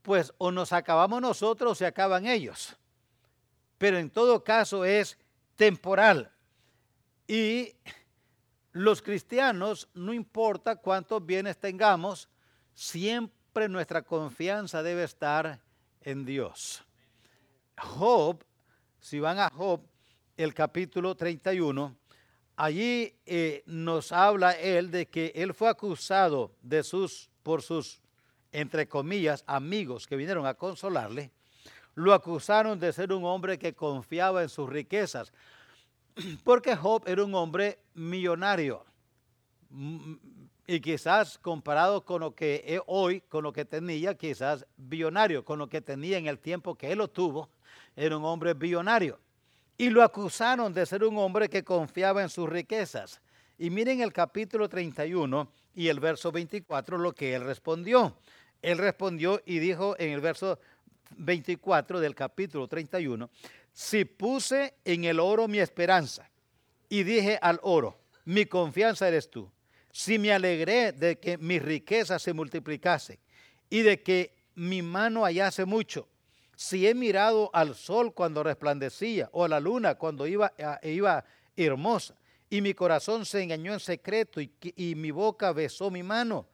pues 0.03 0.33
o 0.39 0.51
nos 0.51 0.73
acabamos 0.73 1.21
nosotros 1.21 1.73
o 1.73 1.75
se 1.75 1.87
acaban 1.87 2.27
ellos, 2.27 2.75
pero 3.77 3.99
en 3.99 4.09
todo 4.09 4.43
caso 4.43 4.85
es 4.85 5.19
temporal. 5.57 6.31
Y 7.27 7.75
los 8.75 9.03
cristianos, 9.03 9.89
no 9.95 10.13
importa 10.13 10.75
cuántos 10.77 11.25
bienes 11.25 11.57
tengamos, 11.59 12.29
siempre 12.75 13.69
nuestra 13.69 14.03
confianza 14.03 14.83
debe 14.83 15.05
estar 15.05 15.61
en 16.01 16.25
Dios. 16.25 16.85
Job, 17.79 18.45
si 18.99 19.21
van 19.21 19.39
a 19.39 19.49
Job, 19.49 19.81
el 20.37 20.53
capítulo 20.53 21.15
31, 21.15 21.97
allí 22.57 23.15
eh, 23.25 23.63
nos 23.67 24.11
habla 24.11 24.51
él 24.53 24.91
de 24.91 25.07
que 25.07 25.33
él 25.37 25.55
fue 25.55 25.69
acusado 25.69 26.57
de 26.61 26.83
sus, 26.83 27.31
por 27.45 27.63
sus, 27.63 28.01
entre 28.51 28.89
comillas, 28.89 29.45
amigos 29.47 30.05
que 30.05 30.17
vinieron 30.17 30.47
a 30.47 30.55
consolarle. 30.55 31.31
Lo 31.95 32.13
acusaron 32.13 32.81
de 32.81 32.93
ser 32.93 33.13
un 33.13 33.25
hombre 33.25 33.57
que 33.57 33.73
confiaba 33.73 34.43
en 34.43 34.49
sus 34.49 34.69
riquezas, 34.69 35.33
porque 36.45 36.77
Job 36.77 37.03
era 37.07 37.25
un 37.25 37.35
hombre 37.35 37.79
millonario 37.95 38.85
y 40.67 40.81
quizás 40.81 41.39
comparado 41.39 42.05
con 42.05 42.21
lo 42.21 42.35
que 42.35 42.81
hoy, 42.87 43.21
con 43.23 43.43
lo 43.45 43.53
que 43.53 43.65
tenía, 43.65 44.15
quizás 44.15 44.65
billonario, 44.77 45.45
con 45.45 45.59
lo 45.59 45.69
que 45.69 45.81
tenía 45.81 46.17
en 46.17 46.27
el 46.27 46.39
tiempo 46.39 46.75
que 46.75 46.93
él 46.93 46.99
lo 46.99 47.09
tuvo, 47.09 47.51
era 47.97 48.17
un 48.17 48.25
hombre 48.25 48.55
billonario. 48.55 49.19
Y 49.77 49.91
lo 49.91 50.03
acusaron 50.03 50.73
de 50.73 50.87
ser 50.87 51.05
un 51.05 51.19
hombre 51.19 51.49
que 51.49 51.65
confiaba 51.65 52.23
en 52.23 52.29
sus 52.29 52.49
riquezas. 52.49 53.21
Y 53.59 53.71
miren 53.71 54.01
el 54.01 54.13
capítulo 54.13 54.69
31 54.69 55.49
y 55.75 55.89
el 55.89 56.01
verso 56.01 56.31
24 56.33 56.99
lo 56.99 57.13
que 57.13 57.35
él 57.35 57.45
respondió. 57.45 58.17
Él 58.63 58.79
respondió 58.79 59.43
y 59.45 59.59
dijo 59.59 59.97
en 59.99 60.13
el 60.13 60.21
verso 60.21 60.59
24 61.17 62.01
del 62.01 62.15
capítulo 62.15 62.67
31, 62.67 63.29
si 63.75 64.07
puse 64.07 64.77
en 64.87 65.05
el 65.05 65.21
oro 65.21 65.49
mi 65.49 65.59
esperanza 65.59 66.31
y 66.89 67.03
dije 67.03 67.39
al 67.43 67.61
oro, 67.63 68.01
mi 68.25 68.47
confianza 68.47 69.07
eres 69.07 69.31
tú 69.31 69.51
si 69.95 70.19
me 70.19 70.33
alegré 70.33 70.91
de 70.91 71.21
que 71.21 71.39
mi 71.39 71.61
riqueza 71.61 72.19
se 72.19 72.33
multiplicase 72.33 73.21
y 73.71 73.83
de 73.83 74.03
que 74.03 74.35
mi 74.57 74.83
mano 74.83 75.23
hallase 75.23 75.65
mucho, 75.65 76.09
si 76.57 76.89
he 76.89 76.95
mirado 76.97 77.49
al 77.53 77.77
sol 77.77 78.13
cuando 78.13 78.43
resplandecía 78.43 79.29
o 79.31 79.45
a 79.45 79.49
la 79.49 79.61
luna 79.61 79.95
cuando 79.95 80.27
iba, 80.27 80.53
iba 80.83 81.25
hermosa, 81.57 82.17
y 82.51 82.61
mi 82.61 82.75
corazón 82.75 83.25
se 83.25 83.41
engañó 83.41 83.73
en 83.73 83.79
secreto 83.79 84.41
y 84.41 84.95
mi 84.97 85.13
boca 85.13 85.53
besó 85.53 85.93
mi 85.93 86.03
mano, 86.03 86.49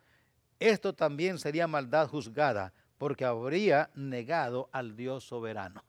esto 0.58 0.94
también 0.94 1.38
sería 1.38 1.66
maldad 1.66 2.08
juzgada, 2.08 2.74
porque 2.98 3.24
habría 3.24 3.88
negado 3.94 4.68
al 4.70 4.94
Dios 4.94 5.24
soberano. 5.24 5.82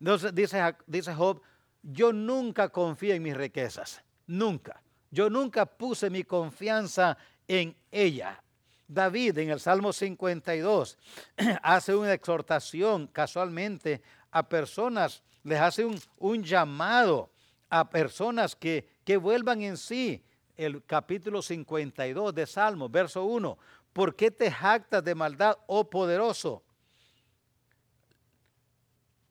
Entonces 0.00 0.34
dice, 0.34 1.14
Job, 1.14 1.40
yo 1.82 2.12
nunca 2.12 2.68
confío 2.68 3.14
en 3.14 3.22
mis 3.22 3.36
riquezas, 3.36 4.02
nunca. 4.26 4.82
Yo 5.10 5.30
nunca 5.30 5.66
puse 5.66 6.10
mi 6.10 6.24
confianza 6.24 7.16
en 7.46 7.76
ella. 7.90 8.42
David 8.88 9.38
en 9.38 9.50
el 9.50 9.60
Salmo 9.60 9.92
52 9.92 10.98
hace 11.62 11.94
una 11.94 12.12
exhortación 12.12 13.08
casualmente 13.08 14.02
a 14.30 14.48
personas, 14.48 15.22
les 15.42 15.60
hace 15.60 15.84
un, 15.84 16.42
llamado 16.42 17.30
a 17.70 17.88
personas 17.88 18.54
que, 18.54 18.88
que 19.04 19.16
vuelvan 19.16 19.62
en 19.62 19.76
sí. 19.76 20.22
El 20.56 20.84
capítulo 20.84 21.42
52 21.42 22.34
de 22.34 22.46
Salmo, 22.46 22.88
verso 22.88 23.24
1. 23.24 23.58
¿Por 23.92 24.14
qué 24.14 24.30
te 24.30 24.50
jactas 24.50 25.04
de 25.04 25.14
maldad, 25.14 25.56
oh 25.66 25.88
poderoso? 25.88 26.62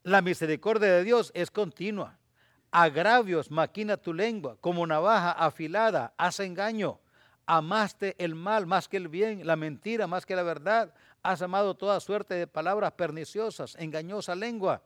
La 0.05 0.21
misericordia 0.21 0.93
de 0.93 1.03
Dios 1.03 1.31
es 1.35 1.51
continua 1.51 2.17
agravios 2.75 3.51
maquina 3.51 3.95
tu 3.95 4.13
lengua, 4.13 4.57
como 4.59 4.85
navaja 4.85 5.31
afilada, 5.31 6.13
hace 6.17 6.43
engaño. 6.43 6.99
Amaste 7.45 8.15
el 8.17 8.35
mal 8.35 8.65
más 8.65 8.89
que 8.89 8.97
el 8.97 9.07
bien, 9.07 9.47
la 9.47 9.55
mentira 9.55 10.07
más 10.07 10.25
que 10.25 10.35
la 10.35 10.43
verdad. 10.43 10.93
Has 11.23 11.41
amado 11.41 11.75
toda 11.75 12.01
suerte 12.01 12.33
de 12.33 12.47
palabras 12.47 12.91
perniciosas, 12.91 13.77
engañosa 13.79 14.35
lengua. 14.35 14.81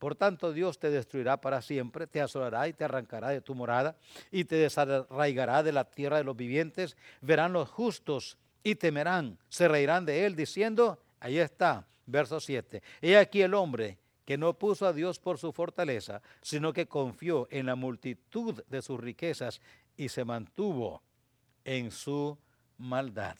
Por 0.00 0.16
tanto, 0.16 0.52
Dios 0.52 0.80
te 0.80 0.90
destruirá 0.90 1.40
para 1.40 1.62
siempre, 1.62 2.08
te 2.08 2.20
asolará 2.20 2.66
y 2.66 2.72
te 2.72 2.84
arrancará 2.84 3.28
de 3.28 3.40
tu 3.40 3.54
morada 3.54 3.94
y 4.32 4.44
te 4.44 4.56
desarraigará 4.56 5.62
de 5.62 5.70
la 5.70 5.84
tierra 5.84 6.16
de 6.16 6.24
los 6.24 6.36
vivientes. 6.36 6.96
Verán 7.20 7.52
los 7.52 7.68
justos 7.68 8.36
y 8.64 8.74
temerán, 8.74 9.38
se 9.48 9.68
reirán 9.68 10.04
de 10.04 10.26
él 10.26 10.34
diciendo, 10.34 10.98
ahí 11.20 11.38
está, 11.38 11.86
verso 12.04 12.40
7, 12.40 12.82
he 13.00 13.16
aquí 13.16 13.42
el 13.42 13.54
hombre 13.54 13.98
que 14.28 14.36
no 14.36 14.52
puso 14.52 14.86
a 14.86 14.92
Dios 14.92 15.18
por 15.18 15.38
su 15.38 15.54
fortaleza, 15.54 16.20
sino 16.42 16.74
que 16.74 16.86
confió 16.86 17.48
en 17.50 17.64
la 17.64 17.76
multitud 17.76 18.62
de 18.68 18.82
sus 18.82 19.00
riquezas 19.00 19.58
y 19.96 20.10
se 20.10 20.22
mantuvo 20.22 21.00
en 21.64 21.90
su 21.90 22.36
maldad. 22.76 23.36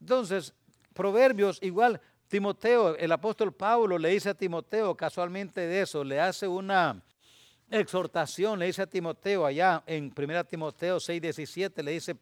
Entonces, 0.00 0.54
Proverbios, 0.94 1.58
igual 1.60 2.00
Timoteo, 2.26 2.96
el 2.96 3.12
apóstol 3.12 3.52
Pablo 3.52 3.98
le 3.98 4.08
dice 4.08 4.30
a 4.30 4.34
Timoteo 4.34 4.96
casualmente 4.96 5.60
de 5.60 5.82
eso, 5.82 6.02
le 6.02 6.22
hace 6.22 6.48
una 6.48 7.02
exhortación, 7.70 8.58
le 8.58 8.64
dice 8.64 8.80
a 8.80 8.86
Timoteo 8.86 9.44
allá 9.44 9.82
en 9.86 10.10
1 10.16 10.44
Timoteo 10.44 10.98
6, 10.98 11.20
17, 11.20 11.82
le 11.82 11.90
dice 11.90 12.14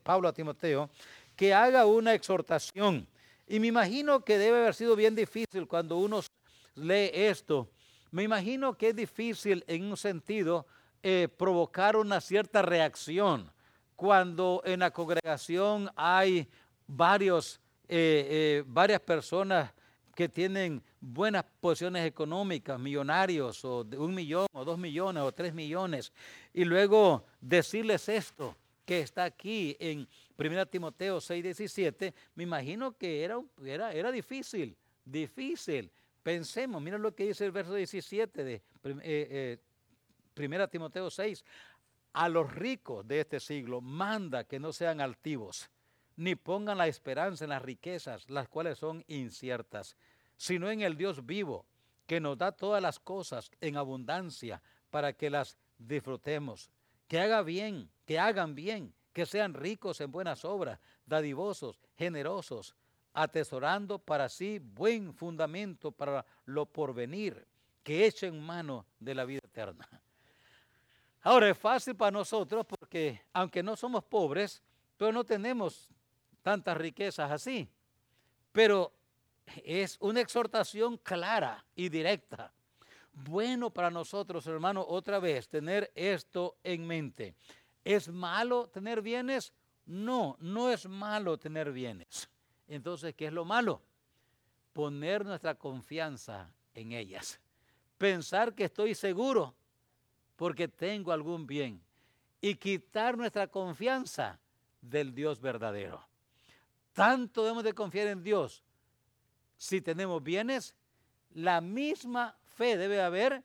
Pablo 0.00 0.28
a 0.28 0.32
Timoteo 0.32 0.88
que 1.34 1.52
haga 1.52 1.84
una 1.84 2.14
exhortación. 2.14 3.08
Y 3.48 3.58
me 3.58 3.66
imagino 3.66 4.24
que 4.24 4.38
debe 4.38 4.60
haber 4.60 4.74
sido 4.74 4.94
bien 4.94 5.16
difícil 5.16 5.66
cuando 5.66 5.96
uno 5.96 6.20
lee 6.74 7.10
esto. 7.12 7.70
Me 8.10 8.22
imagino 8.22 8.76
que 8.76 8.90
es 8.90 8.96
difícil 8.96 9.64
en 9.66 9.84
un 9.84 9.96
sentido 9.96 10.66
eh, 11.02 11.28
provocar 11.36 11.96
una 11.96 12.20
cierta 12.20 12.62
reacción 12.62 13.50
cuando 13.96 14.62
en 14.64 14.80
la 14.80 14.90
congregación 14.90 15.90
hay 15.96 16.48
varios, 16.86 17.60
eh, 17.88 18.26
eh, 18.30 18.64
varias 18.66 19.00
personas 19.00 19.72
que 20.14 20.28
tienen 20.28 20.82
buenas 21.00 21.44
posiciones 21.60 22.06
económicas, 22.06 22.78
millonarios, 22.78 23.64
o 23.64 23.82
de 23.82 23.96
un 23.96 24.14
millón, 24.14 24.46
o 24.52 24.64
dos 24.64 24.78
millones, 24.78 25.22
o 25.22 25.32
tres 25.32 25.54
millones, 25.54 26.12
y 26.52 26.64
luego 26.64 27.24
decirles 27.40 28.08
esto 28.08 28.56
que 28.84 29.00
está 29.00 29.24
aquí 29.24 29.76
en 29.80 30.06
1 30.36 30.66
Timoteo 30.66 31.20
6, 31.20 31.42
17, 31.42 32.14
me 32.34 32.42
imagino 32.42 32.96
que 32.96 33.24
era, 33.24 33.40
era, 33.64 33.92
era 33.92 34.12
difícil, 34.12 34.76
difícil. 35.04 35.90
Pensemos, 36.22 36.80
mira 36.80 36.98
lo 36.98 37.14
que 37.14 37.26
dice 37.26 37.44
el 37.44 37.52
verso 37.52 37.74
17 37.74 38.44
de 38.44 38.62
eh, 38.84 39.58
1 40.36 40.68
Timoteo 40.68 41.10
6. 41.10 41.44
A 42.12 42.28
los 42.28 42.52
ricos 42.54 43.06
de 43.06 43.20
este 43.20 43.40
siglo 43.40 43.80
manda 43.80 44.44
que 44.44 44.60
no 44.60 44.72
sean 44.72 45.00
altivos, 45.00 45.70
ni 46.16 46.34
pongan 46.34 46.78
la 46.78 46.86
esperanza 46.86 47.44
en 47.44 47.50
las 47.50 47.62
riquezas, 47.62 48.28
las 48.28 48.48
cuales 48.48 48.78
son 48.78 49.02
inciertas, 49.08 49.96
sino 50.36 50.70
en 50.70 50.82
el 50.82 50.96
Dios 50.96 51.24
vivo, 51.24 51.66
que 52.06 52.20
nos 52.20 52.36
da 52.36 52.52
todas 52.52 52.82
las 52.82 52.98
cosas 52.98 53.50
en 53.60 53.76
abundancia 53.76 54.62
para 54.90 55.14
que 55.14 55.30
las 55.30 55.56
disfrutemos. 55.78 56.70
Que 57.08 57.20
haga 57.20 57.42
bien, 57.42 57.90
que 58.04 58.18
hagan 58.18 58.54
bien, 58.54 58.94
que 59.12 59.26
sean 59.26 59.54
ricos 59.54 60.00
en 60.00 60.12
buenas 60.12 60.44
obras, 60.44 60.78
dadivosos, 61.06 61.80
generosos, 61.96 62.76
atesorando 63.14 63.98
para 63.98 64.28
sí 64.28 64.58
buen 64.58 65.12
fundamento 65.12 65.92
para 65.92 66.24
lo 66.46 66.66
porvenir, 66.66 67.46
que 67.82 68.06
echen 68.06 68.40
mano 68.40 68.86
de 68.98 69.14
la 69.14 69.24
vida 69.24 69.40
eterna. 69.44 69.88
Ahora 71.22 71.48
es 71.50 71.58
fácil 71.58 71.94
para 71.94 72.10
nosotros 72.10 72.66
porque 72.66 73.22
aunque 73.32 73.62
no 73.62 73.76
somos 73.76 74.02
pobres, 74.04 74.62
pero 74.96 75.12
no 75.12 75.24
tenemos 75.24 75.88
tantas 76.42 76.76
riquezas 76.76 77.30
así. 77.30 77.68
Pero 78.50 78.92
es 79.64 79.96
una 80.00 80.20
exhortación 80.20 80.96
clara 80.98 81.64
y 81.74 81.88
directa. 81.88 82.52
Bueno 83.12 83.70
para 83.70 83.90
nosotros, 83.90 84.46
hermano, 84.46 84.84
otra 84.86 85.18
vez 85.18 85.48
tener 85.48 85.92
esto 85.94 86.56
en 86.64 86.86
mente. 86.86 87.34
¿Es 87.84 88.08
malo 88.08 88.68
tener 88.68 89.02
bienes? 89.02 89.52
No, 89.86 90.36
no 90.40 90.70
es 90.70 90.88
malo 90.88 91.38
tener 91.38 91.72
bienes. 91.72 92.28
Entonces, 92.72 93.14
¿qué 93.14 93.26
es 93.26 93.32
lo 93.34 93.44
malo? 93.44 93.82
Poner 94.72 95.26
nuestra 95.26 95.54
confianza 95.54 96.50
en 96.72 96.92
ellas. 96.92 97.38
Pensar 97.98 98.54
que 98.54 98.64
estoy 98.64 98.94
seguro 98.94 99.54
porque 100.36 100.68
tengo 100.68 101.12
algún 101.12 101.46
bien. 101.46 101.82
Y 102.40 102.54
quitar 102.54 103.18
nuestra 103.18 103.46
confianza 103.46 104.40
del 104.80 105.14
Dios 105.14 105.38
verdadero. 105.38 106.02
Tanto 106.94 107.42
debemos 107.42 107.62
de 107.62 107.74
confiar 107.74 108.06
en 108.06 108.22
Dios. 108.22 108.64
Si 109.58 109.82
tenemos 109.82 110.22
bienes, 110.22 110.74
la 111.34 111.60
misma 111.60 112.38
fe 112.56 112.78
debe 112.78 113.02
haber 113.02 113.44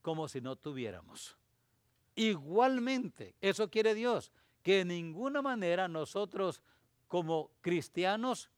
como 0.00 0.28
si 0.28 0.40
no 0.40 0.54
tuviéramos. 0.54 1.36
Igualmente, 2.14 3.34
eso 3.40 3.68
quiere 3.68 3.94
Dios, 3.94 4.30
que 4.62 4.76
de 4.76 4.84
ninguna 4.84 5.42
manera 5.42 5.88
nosotros 5.88 6.62
como 7.08 7.50
cristianos 7.62 8.48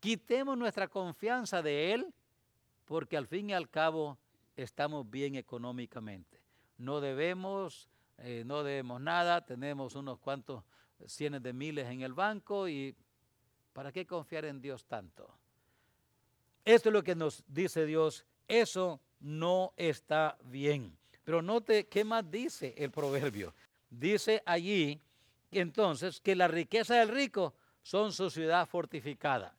quitemos 0.00 0.56
nuestra 0.56 0.88
confianza 0.88 1.62
de 1.62 1.92
Él, 1.92 2.12
porque 2.84 3.16
al 3.16 3.26
fin 3.26 3.50
y 3.50 3.52
al 3.52 3.68
cabo 3.68 4.18
estamos 4.56 5.08
bien 5.10 5.34
económicamente. 5.34 6.40
No 6.78 7.00
debemos, 7.00 7.88
eh, 8.18 8.42
no 8.46 8.62
debemos 8.62 9.00
nada, 9.00 9.44
tenemos 9.44 9.94
unos 9.94 10.18
cuantos 10.18 10.62
cientos 11.06 11.42
de 11.42 11.52
miles 11.52 11.86
en 11.88 12.02
el 12.02 12.14
banco 12.14 12.68
y 12.68 12.94
¿para 13.72 13.92
qué 13.92 14.06
confiar 14.06 14.44
en 14.44 14.60
Dios 14.60 14.84
tanto? 14.86 15.28
Esto 16.64 16.88
es 16.88 16.92
lo 16.92 17.02
que 17.02 17.14
nos 17.14 17.44
dice 17.46 17.86
Dios, 17.86 18.24
eso 18.48 19.00
no 19.20 19.72
está 19.76 20.36
bien. 20.44 20.96
Pero 21.24 21.42
note 21.42 21.86
qué 21.86 22.04
más 22.04 22.30
dice 22.30 22.74
el 22.76 22.90
proverbio. 22.90 23.54
Dice 23.90 24.42
allí 24.46 25.00
entonces 25.50 26.20
que 26.20 26.36
la 26.36 26.48
riqueza 26.48 26.96
del 26.96 27.08
rico 27.08 27.54
son 27.82 28.12
su 28.12 28.30
ciudad 28.30 28.66
fortificada. 28.66 29.55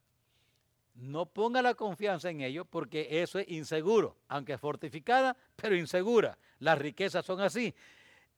No 0.98 1.28
ponga 1.28 1.62
la 1.62 1.76
confianza 1.76 2.32
en 2.32 2.42
ello 2.42 2.66
porque 2.66 3.22
eso 3.22 3.38
es 3.38 3.48
inseguro, 3.50 4.18
aunque 4.28 4.58
fortificada, 4.58 5.38
pero 5.56 5.76
insegura. 5.76 6.38
Las 6.60 6.80
riquezas 6.80 7.24
son 7.24 7.40
así. 7.40 7.74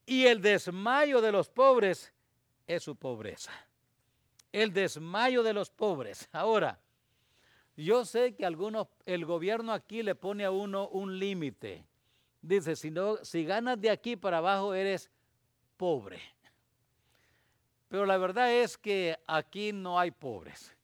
Y 0.05 0.25
el 0.25 0.41
desmayo 0.41 1.21
de 1.21 1.31
los 1.31 1.49
pobres 1.49 2.13
es 2.67 2.83
su 2.83 2.97
pobreza. 2.97 3.51
El 4.51 4.73
desmayo 4.73 5.41
de 5.41 5.53
los 5.53 5.69
pobres. 5.69 6.27
Ahora, 6.33 6.79
yo 7.77 8.03
sé 8.03 8.35
que 8.35 8.45
algunos, 8.45 8.87
el 9.05 9.25
gobierno 9.25 9.71
aquí 9.71 10.03
le 10.03 10.15
pone 10.15 10.43
a 10.43 10.51
uno 10.51 10.89
un 10.89 11.17
límite. 11.17 11.85
Dice, 12.41 12.75
si, 12.75 12.91
no, 12.91 13.23
si 13.23 13.45
ganas 13.45 13.79
de 13.79 13.89
aquí 13.89 14.17
para 14.17 14.39
abajo 14.39 14.73
eres 14.73 15.09
pobre. 15.77 16.19
Pero 17.87 18.05
la 18.05 18.17
verdad 18.17 18.51
es 18.51 18.77
que 18.77 19.17
aquí 19.27 19.71
no 19.71 19.97
hay 19.97 20.11
pobres. 20.11 20.75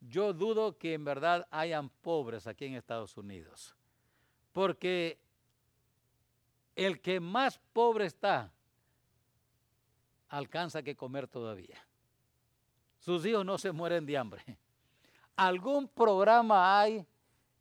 Yo 0.00 0.32
dudo 0.32 0.78
que 0.78 0.94
en 0.94 1.04
verdad 1.04 1.46
hayan 1.50 1.88
pobres 1.88 2.46
aquí 2.46 2.66
en 2.66 2.74
Estados 2.74 3.16
Unidos. 3.16 3.76
Porque 4.52 5.18
el 6.74 7.00
que 7.00 7.20
más 7.20 7.60
pobre 7.72 8.06
está, 8.06 8.52
alcanza 10.28 10.82
que 10.82 10.96
comer 10.96 11.28
todavía. 11.28 11.84
Sus 12.98 13.24
hijos 13.26 13.44
no 13.44 13.58
se 13.58 13.72
mueren 13.72 14.06
de 14.06 14.16
hambre 14.16 14.58
algún 15.40 15.88
programa 15.88 16.80
hay 16.80 17.06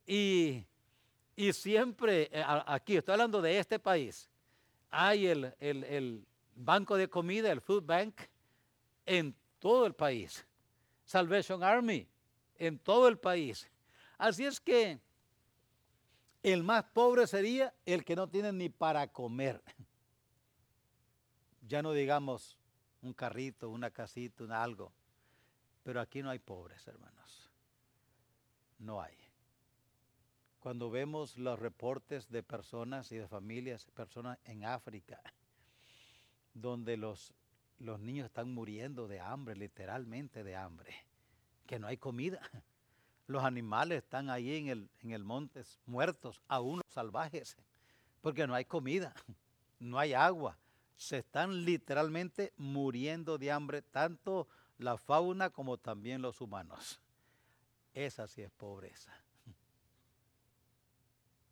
y, 0.05 0.65
siempre, 1.53 2.29
eh, 2.31 2.43
aquí 2.65 2.97
estoy 2.97 3.13
hablando 3.13 3.41
de 3.41 3.57
este 3.57 3.79
país, 3.79 4.29
hay 4.89 5.27
el, 5.27 5.53
el 5.59 6.25
banco 6.55 6.97
de 6.97 7.07
comida, 7.07 7.51
el 7.51 7.61
Food 7.61 7.85
Bank, 7.85 8.15
en 9.05 9.33
todo 9.59 9.85
el 9.85 9.93
país. 9.93 10.45
Salvation 11.05 11.63
Army, 11.63 12.05
en 12.59 12.77
todo 12.77 13.07
el 13.07 13.17
país. 13.17 13.67
Así 14.17 14.45
es 14.45 14.59
que 14.59 14.99
el 16.43 16.63
más 16.63 16.83
pobre 16.85 17.25
sería 17.25 17.73
el 17.85 18.05
que 18.05 18.15
no 18.15 18.29
tiene 18.29 18.51
ni 18.51 18.69
para 18.69 19.07
comer. 19.11 19.61
Ya 21.67 21.81
no 21.81 21.93
digamos 21.93 22.57
un 23.01 23.13
carrito, 23.13 23.69
una 23.69 23.91
casita, 23.91 24.43
un 24.43 24.51
algo. 24.51 24.93
Pero 25.83 26.01
aquí 26.01 26.21
no 26.21 26.29
hay 26.29 26.39
pobres, 26.39 26.87
hermanos 26.87 27.19
no 28.79 29.01
hay. 29.01 29.15
Cuando 30.59 30.89
vemos 30.89 31.37
los 31.37 31.59
reportes 31.59 32.29
de 32.29 32.43
personas 32.43 33.11
y 33.11 33.17
de 33.17 33.27
familias, 33.27 33.85
personas 33.91 34.39
en 34.43 34.65
África, 34.65 35.21
donde 36.53 36.97
los, 36.97 37.33
los 37.77 37.99
niños 37.99 38.25
están 38.25 38.53
muriendo 38.53 39.07
de 39.07 39.19
hambre, 39.19 39.55
literalmente 39.55 40.43
de 40.43 40.55
hambre, 40.55 40.93
que 41.69 41.77
no 41.77 41.85
hay 41.85 41.97
comida. 41.97 42.41
Los 43.27 43.43
animales 43.43 43.99
están 43.99 44.31
ahí 44.31 44.55
en 44.55 44.69
el, 44.69 44.89
en 45.01 45.11
el 45.11 45.23
monte 45.23 45.61
muertos, 45.85 46.41
aún 46.47 46.81
salvajes, 46.87 47.55
porque 48.21 48.47
no 48.47 48.55
hay 48.55 48.65
comida, 48.65 49.13
no 49.79 49.99
hay 49.99 50.15
agua. 50.15 50.57
Se 50.97 51.19
están 51.19 51.65
literalmente 51.65 52.53
muriendo 52.57 53.37
de 53.37 53.51
hambre, 53.51 53.83
tanto 53.83 54.47
la 54.79 54.97
fauna 54.97 55.51
como 55.51 55.77
también 55.77 56.23
los 56.23 56.41
humanos. 56.41 56.99
Esa 57.93 58.27
sí 58.27 58.41
es 58.41 58.49
pobreza. 58.49 59.13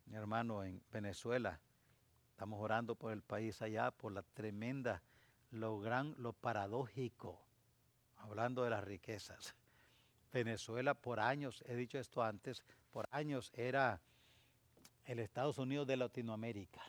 Mi 0.06 0.16
hermano 0.16 0.64
en 0.64 0.82
Venezuela, 0.90 1.60
estamos 2.32 2.60
orando 2.60 2.96
por 2.96 3.12
el 3.12 3.22
país 3.22 3.62
allá, 3.62 3.92
por 3.92 4.10
la 4.10 4.22
tremenda, 4.22 5.00
lo 5.52 5.78
gran, 5.78 6.16
lo 6.18 6.32
paradójico. 6.32 7.40
hablando 8.16 8.64
de 8.64 8.70
las 8.70 8.82
riquezas. 8.82 9.54
Venezuela 10.32 10.94
por 10.94 11.20
años, 11.20 11.62
he 11.66 11.74
dicho 11.74 11.98
esto 11.98 12.22
antes, 12.22 12.62
por 12.90 13.08
años 13.10 13.52
era 13.54 14.00
el 15.04 15.18
Estados 15.18 15.58
Unidos 15.58 15.86
de 15.86 15.96
Latinoamérica. 15.96 16.82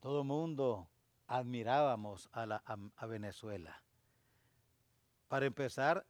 Todo 0.00 0.20
el 0.20 0.26
mundo 0.26 0.88
admirábamos 1.26 2.28
a, 2.32 2.46
la, 2.46 2.62
a, 2.66 2.76
a 2.96 3.06
Venezuela. 3.06 3.82
Para 5.28 5.46
empezar, 5.46 6.06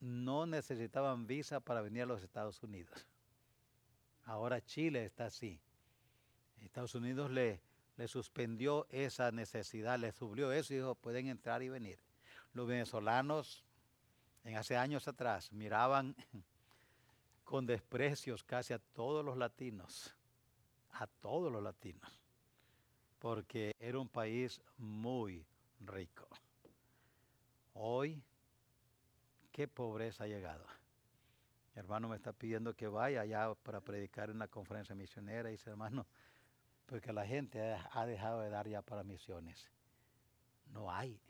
no 0.00 0.46
necesitaban 0.46 1.26
visa 1.26 1.60
para 1.60 1.80
venir 1.80 2.02
a 2.02 2.06
los 2.06 2.22
Estados 2.22 2.62
Unidos. 2.62 3.06
Ahora 4.24 4.60
Chile 4.64 5.04
está 5.04 5.26
así. 5.26 5.60
Estados 6.62 6.94
Unidos 6.94 7.30
le, 7.30 7.60
le 7.96 8.08
suspendió 8.08 8.86
esa 8.90 9.30
necesidad, 9.30 9.98
le 9.98 10.12
subió 10.12 10.52
eso 10.52 10.72
y 10.72 10.76
dijo, 10.76 10.94
pueden 10.94 11.28
entrar 11.28 11.62
y 11.62 11.68
venir. 11.68 11.98
Los 12.52 12.66
venezolanos 12.66 13.64
en 14.44 14.56
hace 14.56 14.76
años 14.76 15.06
atrás 15.08 15.52
miraban 15.52 16.14
con 17.44 17.66
desprecios 17.66 18.42
casi 18.44 18.72
a 18.72 18.78
todos 18.78 19.24
los 19.24 19.36
latinos, 19.36 20.14
a 20.92 21.06
todos 21.06 21.50
los 21.52 21.62
latinos, 21.62 22.20
porque 23.18 23.74
era 23.78 23.98
un 23.98 24.08
país 24.08 24.60
muy 24.78 25.44
rico. 25.80 26.28
Hoy, 27.74 28.22
qué 29.52 29.66
pobreza 29.68 30.24
ha 30.24 30.28
llegado. 30.28 30.64
Mi 31.74 31.80
hermano 31.80 32.08
me 32.08 32.16
está 32.16 32.32
pidiendo 32.32 32.74
que 32.74 32.88
vaya 32.88 33.22
allá 33.22 33.54
para 33.54 33.80
predicar 33.80 34.30
en 34.30 34.36
una 34.36 34.48
conferencia 34.48 34.94
misionera 34.94 35.48
y 35.48 35.52
dice, 35.52 35.70
hermano, 35.70 36.06
porque 36.86 37.12
la 37.12 37.24
gente 37.26 37.60
ha 37.92 38.06
dejado 38.06 38.40
de 38.40 38.50
dar 38.50 38.68
ya 38.68 38.82
para 38.82 39.04
misiones. 39.04 39.70
No 40.72 40.90
hay. 40.90 41.20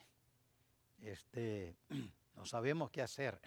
Este, 1.02 1.76
no 2.40 2.46
sabemos 2.46 2.90
qué 2.90 3.02
hacer. 3.02 3.38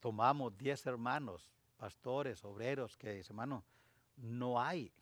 Tomamos 0.00 0.58
10 0.58 0.84
hermanos, 0.86 1.48
pastores, 1.76 2.44
obreros, 2.44 2.96
que 2.96 3.12
dicen, 3.12 3.34
hermano, 3.34 3.64
no 4.16 4.60
hay. 4.60 4.92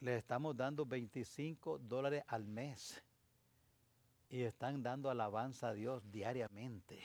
Le 0.00 0.16
estamos 0.16 0.56
dando 0.56 0.86
25 0.86 1.78
dólares 1.80 2.24
al 2.28 2.46
mes 2.46 3.02
y 4.30 4.44
están 4.44 4.82
dando 4.82 5.10
alabanza 5.10 5.68
a 5.68 5.74
Dios 5.74 6.10
diariamente. 6.10 7.02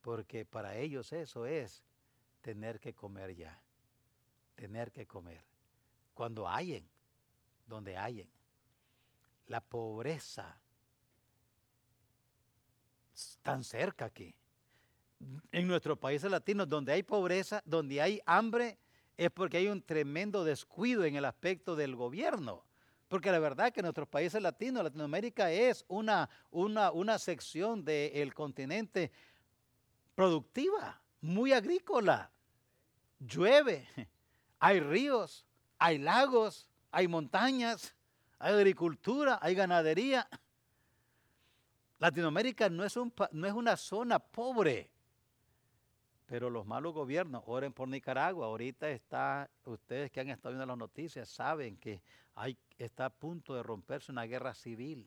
Porque 0.00 0.44
para 0.44 0.76
ellos 0.76 1.12
eso 1.12 1.44
es 1.44 1.82
tener 2.40 2.78
que 2.78 2.94
comer 2.94 3.34
ya. 3.34 3.60
Tener 4.54 4.92
que 4.92 5.08
comer 5.08 5.44
cuando 6.14 6.48
hayen, 6.48 6.88
donde 7.66 7.96
hayen. 7.96 8.30
La 9.46 9.60
pobreza 9.60 10.61
tan 13.42 13.64
cerca 13.64 14.06
aquí. 14.06 14.34
En 15.52 15.68
nuestros 15.68 15.98
países 15.98 16.30
latinos, 16.30 16.68
donde 16.68 16.92
hay 16.92 17.02
pobreza, 17.02 17.62
donde 17.64 18.00
hay 18.00 18.20
hambre, 18.26 18.78
es 19.16 19.30
porque 19.30 19.58
hay 19.58 19.68
un 19.68 19.82
tremendo 19.82 20.44
descuido 20.44 21.04
en 21.04 21.16
el 21.16 21.24
aspecto 21.24 21.76
del 21.76 21.94
gobierno. 21.94 22.64
Porque 23.08 23.30
la 23.30 23.38
verdad 23.38 23.72
que 23.72 23.80
en 23.80 23.84
nuestros 23.84 24.08
países 24.08 24.40
latinos, 24.42 24.82
Latinoamérica 24.82 25.52
es 25.52 25.84
una, 25.88 26.30
una, 26.50 26.90
una 26.92 27.18
sección 27.18 27.84
del 27.84 28.32
continente 28.32 29.12
productiva, 30.14 31.00
muy 31.20 31.52
agrícola. 31.52 32.30
Llueve, 33.20 33.86
hay 34.58 34.80
ríos, 34.80 35.46
hay 35.78 35.98
lagos, 35.98 36.68
hay 36.90 37.06
montañas, 37.06 37.94
hay 38.38 38.54
agricultura, 38.54 39.38
hay 39.42 39.54
ganadería. 39.54 40.28
Latinoamérica 42.02 42.68
no 42.68 42.82
es, 42.84 42.96
un, 42.96 43.12
no 43.30 43.46
es 43.46 43.52
una 43.52 43.76
zona 43.76 44.18
pobre, 44.18 44.90
pero 46.26 46.50
los 46.50 46.66
malos 46.66 46.92
gobiernos, 46.92 47.44
oren 47.46 47.72
por 47.72 47.86
Nicaragua, 47.86 48.46
ahorita 48.46 48.90
está, 48.90 49.48
ustedes 49.64 50.10
que 50.10 50.18
han 50.18 50.28
estado 50.28 50.52
viendo 50.54 50.66
las 50.66 50.76
noticias 50.76 51.28
saben 51.28 51.76
que 51.76 52.02
hay, 52.34 52.58
está 52.76 53.04
a 53.04 53.10
punto 53.10 53.54
de 53.54 53.62
romperse 53.62 54.10
una 54.10 54.24
guerra 54.24 54.52
civil. 54.52 55.06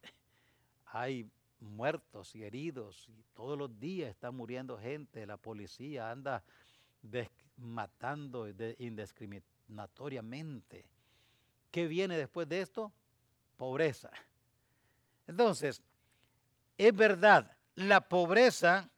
Hay 0.86 1.29
muertos 1.60 2.34
y 2.34 2.43
heridos 2.43 3.10
y 3.10 3.25
todos 3.34 3.58
los 3.58 3.77
días 3.77 4.10
está 4.10 4.31
muriendo 4.31 4.77
gente, 4.77 5.25
la 5.25 5.36
policía 5.36 6.10
anda 6.12 6.45
matando 7.58 8.47
indiscriminadamente 8.77 9.55
notoriamente. 9.67 10.86
¿Qué 11.71 11.88
viene 11.88 12.17
después 12.17 12.47
de 12.47 12.62
esto? 12.62 12.93
Pobreza. 13.58 14.12
Entonces, 15.27 15.81
es 16.77 16.95
verdad, 16.95 17.51
la 17.75 18.01
pobreza 18.01 18.89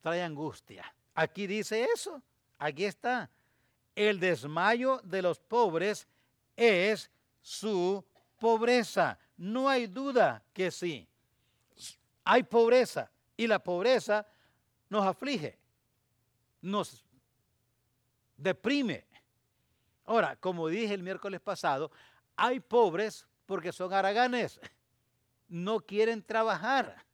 trae 0.00 0.22
angustia. 0.22 0.84
Aquí 1.14 1.46
dice 1.46 1.86
eso, 1.94 2.22
aquí 2.58 2.84
está. 2.84 3.30
El 3.94 4.20
desmayo 4.20 5.00
de 5.04 5.22
los 5.22 5.40
pobres 5.40 6.06
es 6.56 7.10
su 7.40 8.04
pobreza. 8.38 9.18
No 9.36 9.68
hay 9.68 9.86
duda 9.86 10.42
que 10.52 10.70
sí. 10.70 11.08
Hay 12.24 12.42
pobreza 12.42 13.10
y 13.36 13.46
la 13.46 13.58
pobreza 13.58 14.26
nos 14.88 15.04
aflige, 15.04 15.58
nos 16.60 17.04
deprime, 18.36 19.08
Ahora, 20.08 20.36
como 20.36 20.68
dije 20.68 20.94
el 20.94 21.02
miércoles 21.02 21.38
pasado, 21.38 21.90
hay 22.34 22.60
pobres 22.60 23.26
porque 23.44 23.72
son 23.72 23.92
haraganes, 23.92 24.58
no 25.48 25.80
quieren 25.80 26.22
trabajar. 26.22 27.04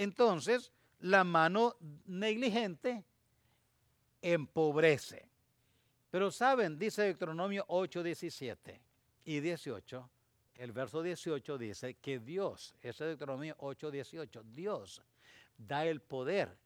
Entonces, 0.00 0.72
la 1.00 1.24
mano 1.24 1.76
negligente 2.06 3.04
empobrece. 4.22 5.28
Pero 6.10 6.30
saben, 6.30 6.78
dice 6.78 7.02
Deuteronomio 7.02 7.66
8, 7.68 8.02
17 8.02 8.80
y 9.26 9.40
18, 9.40 10.10
el 10.54 10.72
verso 10.72 11.02
18 11.02 11.58
dice 11.58 11.94
que 11.96 12.18
Dios, 12.18 12.74
ese 12.80 13.04
Deuteronomio 13.04 13.54
8, 13.58 13.90
18, 13.90 14.42
Dios 14.44 15.02
da 15.58 15.84
el 15.84 16.00
poder 16.00 16.56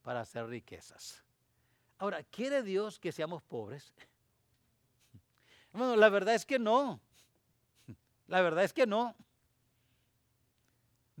para 0.00 0.22
hacer 0.22 0.46
riquezas. 0.46 1.22
Ahora, 1.98 2.22
¿quiere 2.22 2.62
Dios 2.62 2.98
que 2.98 3.12
seamos 3.12 3.42
pobres? 3.42 3.92
Bueno, 5.72 5.96
la 5.96 6.08
verdad 6.08 6.34
es 6.34 6.46
que 6.46 6.58
no. 6.58 6.98
La 8.26 8.40
verdad 8.40 8.64
es 8.64 8.72
que 8.72 8.86
no. 8.86 9.14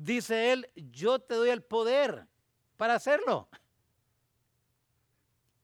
Dice 0.00 0.52
él, 0.52 0.70
yo 0.74 1.18
te 1.18 1.34
doy 1.34 1.50
el 1.50 1.62
poder 1.62 2.26
para 2.78 2.94
hacerlo. 2.94 3.48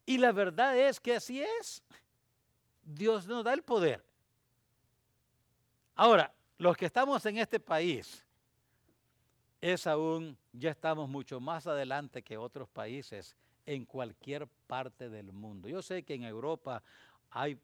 Y 0.04 0.18
la 0.18 0.32
verdad 0.32 0.76
es 0.76 1.00
que 1.00 1.16
así 1.16 1.42
es. 1.42 1.82
Dios 2.82 3.26
nos 3.26 3.44
da 3.44 3.54
el 3.54 3.62
poder. 3.62 4.04
Ahora, 5.94 6.34
los 6.58 6.76
que 6.76 6.84
estamos 6.84 7.24
en 7.24 7.38
este 7.38 7.58
país, 7.58 8.22
es 9.62 9.86
aún, 9.86 10.36
ya 10.52 10.70
estamos 10.70 11.08
mucho 11.08 11.40
más 11.40 11.66
adelante 11.66 12.22
que 12.22 12.36
otros 12.36 12.68
países 12.68 13.34
en 13.64 13.86
cualquier 13.86 14.46
parte 14.66 15.08
del 15.08 15.32
mundo. 15.32 15.66
Yo 15.66 15.80
sé 15.80 16.02
que 16.02 16.12
en 16.12 16.24
Europa 16.24 16.82
hay 17.30 17.58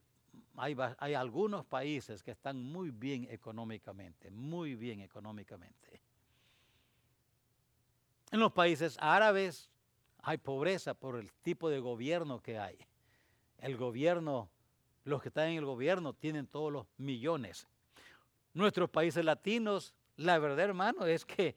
hay, 0.56 1.14
algunos 1.14 1.66
países 1.66 2.22
que 2.22 2.30
están 2.30 2.62
muy 2.62 2.90
bien 2.90 3.26
económicamente, 3.30 4.30
muy 4.30 4.74
bien 4.74 5.00
económicamente. 5.00 6.00
En 8.32 8.40
los 8.40 8.50
países 8.50 8.96
árabes 9.00 9.70
hay 10.18 10.38
pobreza 10.38 10.94
por 10.94 11.16
el 11.16 11.30
tipo 11.42 11.70
de 11.70 11.78
gobierno 11.78 12.40
que 12.40 12.58
hay. 12.58 12.76
El 13.58 13.76
gobierno, 13.76 14.50
los 15.04 15.22
que 15.22 15.28
están 15.28 15.50
en 15.50 15.58
el 15.58 15.64
gobierno 15.64 16.12
tienen 16.12 16.48
todos 16.48 16.72
los 16.72 16.86
millones. 16.96 17.68
Nuestros 18.54 18.90
países 18.90 19.24
latinos, 19.24 19.94
la 20.16 20.40
verdad 20.40 20.64
hermano 20.64 21.06
es 21.06 21.24
que 21.24 21.54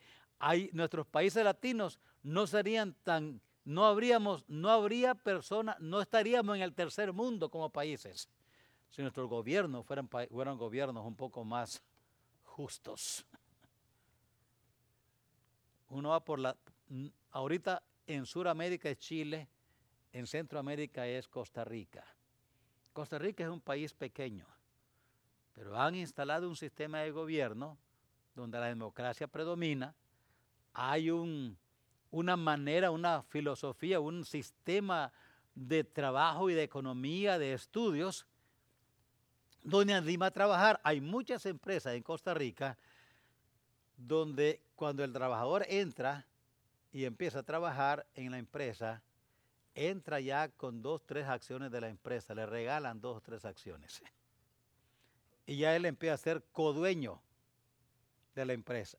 nuestros 0.74 1.08
países 1.08 1.44
latinos 1.44 2.00
no 2.22 2.46
serían 2.46 2.94
tan, 3.04 3.42
no 3.64 3.86
habríamos, 3.86 4.46
no 4.48 4.70
habría 4.70 5.16
personas, 5.16 5.80
no 5.80 6.00
estaríamos 6.00 6.56
en 6.58 6.62
el 6.62 6.76
tercer 6.76 7.12
mundo 7.12 7.50
como 7.50 7.72
países 7.72 8.30
si 8.96 9.02
nuestros 9.02 9.30
gobiernos 9.30 9.86
fueran, 9.86 10.08
fueran 10.08 10.58
gobiernos 10.58 11.06
un 11.06 11.18
poco 11.18 11.44
más 11.44 11.84
justos. 12.44 13.26
Uno 15.90 16.10
va 16.10 16.24
por 16.24 16.40
la... 16.40 16.56
Ahorita 17.32 17.84
en 18.08 18.26
Sudamérica 18.26 18.90
es 18.90 18.98
Chile, 19.00 19.48
en 20.14 20.28
Centroamérica 20.28 21.08
es 21.08 21.28
Costa 21.28 21.64
Rica. 21.64 22.06
Costa 22.94 23.18
Rica 23.18 23.44
es 23.44 23.50
un 23.50 23.60
país 23.60 23.94
pequeño, 23.94 24.46
pero 25.54 25.80
han 25.80 25.96
instalado 25.96 26.48
un 26.48 26.56
sistema 26.56 27.00
de 27.00 27.12
gobierno 27.12 27.78
donde 28.36 28.60
la 28.60 28.68
democracia 28.68 29.28
predomina. 29.28 29.94
Hay 30.74 31.10
un, 31.10 31.58
una 32.12 32.38
manera, 32.38 32.92
una 32.92 33.24
filosofía, 33.24 34.00
un 34.00 34.24
sistema 34.24 35.12
de 35.54 35.84
trabajo 35.84 36.50
y 36.50 36.54
de 36.54 36.64
economía, 36.64 37.38
de 37.38 37.54
estudios 37.54 38.26
donde 39.64 39.94
anima 39.94 40.28
a 40.28 40.32
trabajar. 40.32 40.80
Hay 40.84 41.02
muchas 41.02 41.46
empresas 41.46 41.94
en 41.94 42.04
Costa 42.04 42.34
Rica 42.34 42.78
donde 43.98 44.62
cuando 44.76 45.04
el 45.04 45.14
trabajador 45.14 45.66
entra 45.70 46.26
y 46.92 47.06
empieza 47.06 47.40
a 47.40 47.44
trabajar 47.44 48.06
en 48.16 48.32
la 48.32 48.38
empresa, 48.38 49.02
entra 49.74 50.20
ya 50.20 50.50
con 50.50 50.82
dos, 50.82 51.06
tres 51.06 51.28
acciones 51.28 51.72
de 51.72 51.82
la 51.82 51.90
empresa, 51.90 52.34
le 52.34 52.46
regalan 52.46 53.02
dos 53.02 53.18
o 53.18 53.22
tres 53.22 53.46
acciones. 53.46 54.02
Y 55.46 55.58
ya 55.58 55.76
él 55.76 55.86
empieza 55.86 56.16
a 56.16 56.18
ser 56.18 56.44
codueño 56.52 57.22
de 58.34 58.46
la 58.46 58.54
empresa. 58.54 58.98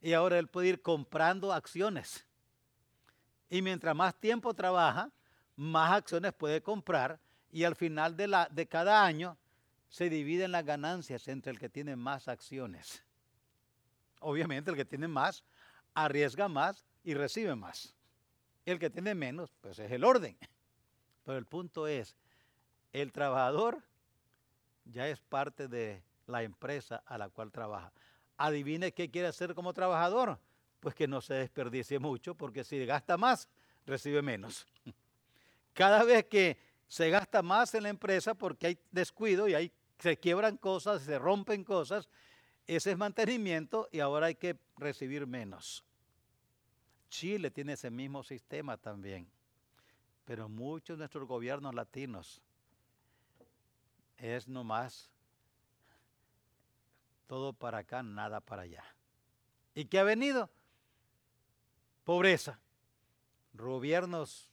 Y 0.00 0.12
ahora 0.12 0.38
él 0.38 0.48
puede 0.48 0.68
ir 0.68 0.82
comprando 0.82 1.52
acciones. 1.52 2.26
Y 3.48 3.62
mientras 3.62 3.94
más 3.96 4.14
tiempo 4.14 4.54
trabaja, 4.54 5.10
más 5.56 5.92
acciones 5.92 6.32
puede 6.32 6.62
comprar. 6.62 7.18
Y 7.50 7.64
al 7.64 7.74
final 7.74 8.16
de, 8.16 8.28
la, 8.28 8.48
de 8.50 8.66
cada 8.66 9.04
año 9.04 9.38
se 9.88 10.10
dividen 10.10 10.52
las 10.52 10.64
ganancias 10.64 11.26
entre 11.28 11.52
el 11.52 11.58
que 11.58 11.68
tiene 11.68 11.96
más 11.96 12.28
acciones. 12.28 13.02
Obviamente 14.20 14.70
el 14.70 14.76
que 14.76 14.84
tiene 14.84 15.08
más 15.08 15.44
arriesga 15.94 16.48
más 16.48 16.84
y 17.04 17.14
recibe 17.14 17.54
más. 17.54 17.94
El 18.64 18.78
que 18.78 18.90
tiene 18.90 19.14
menos, 19.14 19.50
pues 19.60 19.78
es 19.78 19.90
el 19.90 20.04
orden. 20.04 20.36
Pero 21.24 21.38
el 21.38 21.46
punto 21.46 21.86
es, 21.86 22.16
el 22.92 23.12
trabajador 23.12 23.82
ya 24.84 25.08
es 25.08 25.20
parte 25.20 25.68
de 25.68 26.02
la 26.26 26.42
empresa 26.42 27.02
a 27.06 27.18
la 27.18 27.28
cual 27.28 27.50
trabaja. 27.50 27.92
Adivine 28.36 28.92
qué 28.92 29.10
quiere 29.10 29.28
hacer 29.28 29.54
como 29.54 29.72
trabajador. 29.72 30.38
Pues 30.80 30.94
que 30.94 31.08
no 31.08 31.20
se 31.20 31.34
desperdicie 31.34 31.98
mucho, 31.98 32.36
porque 32.36 32.62
si 32.62 32.84
gasta 32.86 33.16
más, 33.16 33.48
recibe 33.84 34.22
menos. 34.22 34.66
Cada 35.74 36.04
vez 36.04 36.26
que 36.26 36.56
se 36.86 37.10
gasta 37.10 37.42
más 37.42 37.74
en 37.74 37.82
la 37.82 37.88
empresa 37.88 38.34
porque 38.34 38.68
hay 38.68 38.78
descuido 38.90 39.48
y 39.48 39.54
hay, 39.54 39.72
se 39.98 40.16
quiebran 40.16 40.56
cosas, 40.56 41.02
se 41.02 41.18
rompen 41.18 41.64
cosas, 41.64 42.08
ese 42.76 42.92
es 42.92 42.98
mantenimiento 42.98 43.88
y 43.90 44.00
ahora 44.00 44.26
hay 44.26 44.34
que 44.34 44.58
recibir 44.76 45.26
menos. 45.26 45.84
Chile 47.08 47.50
tiene 47.50 47.72
ese 47.72 47.90
mismo 47.90 48.22
sistema 48.22 48.76
también, 48.76 49.26
pero 50.26 50.48
muchos 50.48 50.98
de 50.98 51.02
nuestros 51.02 51.26
gobiernos 51.26 51.74
latinos 51.74 52.42
es 54.18 54.46
nomás 54.46 55.10
todo 57.26 57.52
para 57.54 57.78
acá, 57.78 58.02
nada 58.02 58.40
para 58.40 58.62
allá. 58.62 58.84
¿Y 59.74 59.86
qué 59.86 59.98
ha 59.98 60.04
venido? 60.04 60.50
Pobreza. 62.04 62.60
Gobiernos 63.54 64.50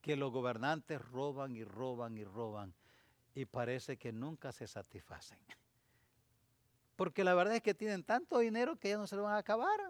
que 0.00 0.16
los 0.16 0.32
gobernantes 0.32 1.00
roban 1.00 1.54
y 1.54 1.64
roban 1.64 2.16
y 2.16 2.24
roban 2.24 2.74
y 3.34 3.44
parece 3.44 3.96
que 3.98 4.12
nunca 4.12 4.52
se 4.52 4.66
satisfacen. 4.66 5.38
Porque 6.96 7.24
la 7.24 7.34
verdad 7.34 7.56
es 7.56 7.62
que 7.62 7.74
tienen 7.74 8.02
tanto 8.02 8.38
dinero 8.38 8.76
que 8.76 8.90
ya 8.90 8.96
no 8.96 9.06
se 9.06 9.16
lo 9.16 9.24
van 9.24 9.34
a 9.34 9.38
acabar. 9.38 9.80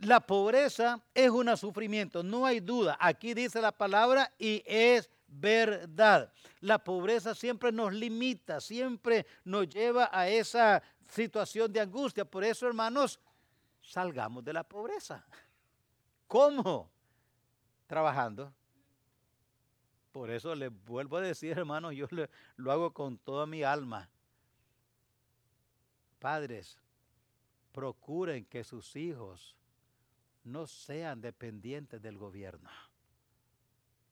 La 0.00 0.20
pobreza 0.20 1.02
es 1.14 1.30
un 1.30 1.56
sufrimiento, 1.56 2.22
no 2.22 2.44
hay 2.44 2.60
duda. 2.60 2.96
Aquí 3.00 3.32
dice 3.32 3.60
la 3.60 3.72
palabra 3.72 4.30
y 4.38 4.62
es 4.66 5.08
verdad. 5.26 6.32
La 6.60 6.78
pobreza 6.78 7.34
siempre 7.34 7.72
nos 7.72 7.92
limita, 7.92 8.60
siempre 8.60 9.26
nos 9.44 9.68
lleva 9.68 10.10
a 10.12 10.28
esa 10.28 10.82
situación 11.08 11.72
de 11.72 11.80
angustia. 11.80 12.24
Por 12.24 12.44
eso, 12.44 12.66
hermanos, 12.66 13.18
salgamos 13.80 14.44
de 14.44 14.52
la 14.52 14.64
pobreza. 14.64 15.24
¿Cómo? 16.26 16.90
Trabajando. 17.86 18.52
Por 20.14 20.30
eso 20.30 20.54
les 20.54 20.70
vuelvo 20.84 21.16
a 21.16 21.22
decir, 21.22 21.58
hermanos, 21.58 21.92
yo 21.94 22.06
lo 22.54 22.70
hago 22.70 22.94
con 22.94 23.18
toda 23.18 23.46
mi 23.46 23.64
alma. 23.64 24.08
Padres, 26.20 26.78
procuren 27.72 28.44
que 28.44 28.62
sus 28.62 28.94
hijos 28.94 29.56
no 30.44 30.68
sean 30.68 31.20
dependientes 31.20 32.00
del 32.00 32.16
gobierno 32.16 32.70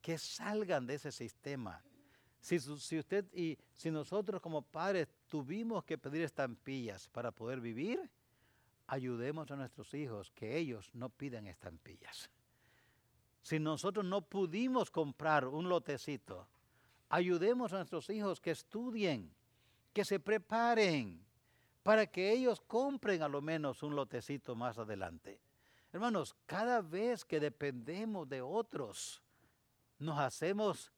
que 0.00 0.18
salgan 0.18 0.86
de 0.86 0.94
ese 0.94 1.12
sistema. 1.12 1.80
Si, 2.40 2.56
usted 2.56 3.24
y 3.32 3.56
si 3.76 3.92
nosotros 3.92 4.42
como 4.42 4.62
padres 4.62 5.06
tuvimos 5.28 5.84
que 5.84 5.96
pedir 5.96 6.22
estampillas 6.22 7.06
para 7.06 7.30
poder 7.30 7.60
vivir, 7.60 8.10
ayudemos 8.88 9.48
a 9.52 9.56
nuestros 9.56 9.94
hijos 9.94 10.32
que 10.32 10.58
ellos 10.58 10.90
no 10.94 11.08
pidan 11.08 11.46
estampillas. 11.46 12.28
Si 13.42 13.59
nosotros 13.59 14.05
no 14.05 14.22
pudimos 14.22 14.90
comprar 14.90 15.46
un 15.46 15.68
lotecito, 15.68 16.46
ayudemos 17.09 17.72
a 17.72 17.76
nuestros 17.76 18.09
hijos 18.11 18.40
que 18.40 18.52
estudien, 18.52 19.35
que 19.92 20.05
se 20.05 20.20
preparen 20.20 21.20
para 21.83 22.07
que 22.07 22.33
ellos 22.33 22.61
compren 22.61 23.22
a 23.22 23.28
lo 23.28 23.42
menos 23.42 23.83
un 23.83 23.96
lotecito 23.96 24.55
más 24.55 24.78
adelante. 24.78 25.40
Hermanos, 25.92 26.35
cada 26.46 26.81
vez 26.81 27.24
que 27.24 27.40
dependemos 27.40 28.28
de 28.28 28.40
otros, 28.40 29.20
nos 29.98 30.18
hacemos, 30.18 30.92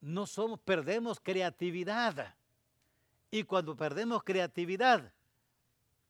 no 0.00 0.26
somos, 0.26 0.60
perdemos 0.60 1.20
creatividad. 1.20 2.34
Y 3.30 3.44
cuando 3.44 3.76
perdemos 3.76 4.22
creatividad, 4.22 5.12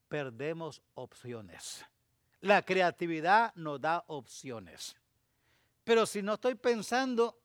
perdemos 0.07 0.81
opciones. 0.93 1.85
La 2.43 2.61
creatividad 2.61 3.55
nos 3.55 3.79
da 3.79 4.03
opciones. 4.07 4.97
Pero 5.85 6.05
si 6.05 6.21
no 6.21 6.33
estoy 6.33 6.55
pensando, 6.55 7.39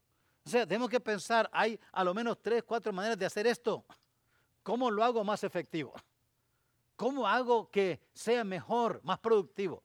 o 0.44 0.50
sea, 0.50 0.66
tenemos 0.66 0.90
que 0.90 0.98
pensar, 0.98 1.48
hay 1.52 1.78
a 1.92 2.02
lo 2.02 2.12
menos 2.12 2.42
tres, 2.42 2.64
cuatro 2.64 2.92
maneras 2.92 3.16
de 3.16 3.24
hacer 3.24 3.46
esto. 3.46 3.84
¿Cómo 4.64 4.90
lo 4.90 5.04
hago 5.04 5.22
más 5.22 5.44
efectivo? 5.44 5.94
¿Cómo 6.96 7.28
hago 7.28 7.70
que 7.70 8.00
sea 8.12 8.42
mejor, 8.42 9.00
más 9.04 9.20
productivo? 9.20 9.84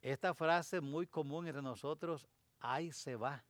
Esta 0.00 0.32
frase 0.32 0.80
muy 0.80 1.06
común 1.06 1.46
entre 1.46 1.60
nosotros, 1.60 2.26
ahí 2.60 2.92
se 2.92 3.14
va. 3.14 3.44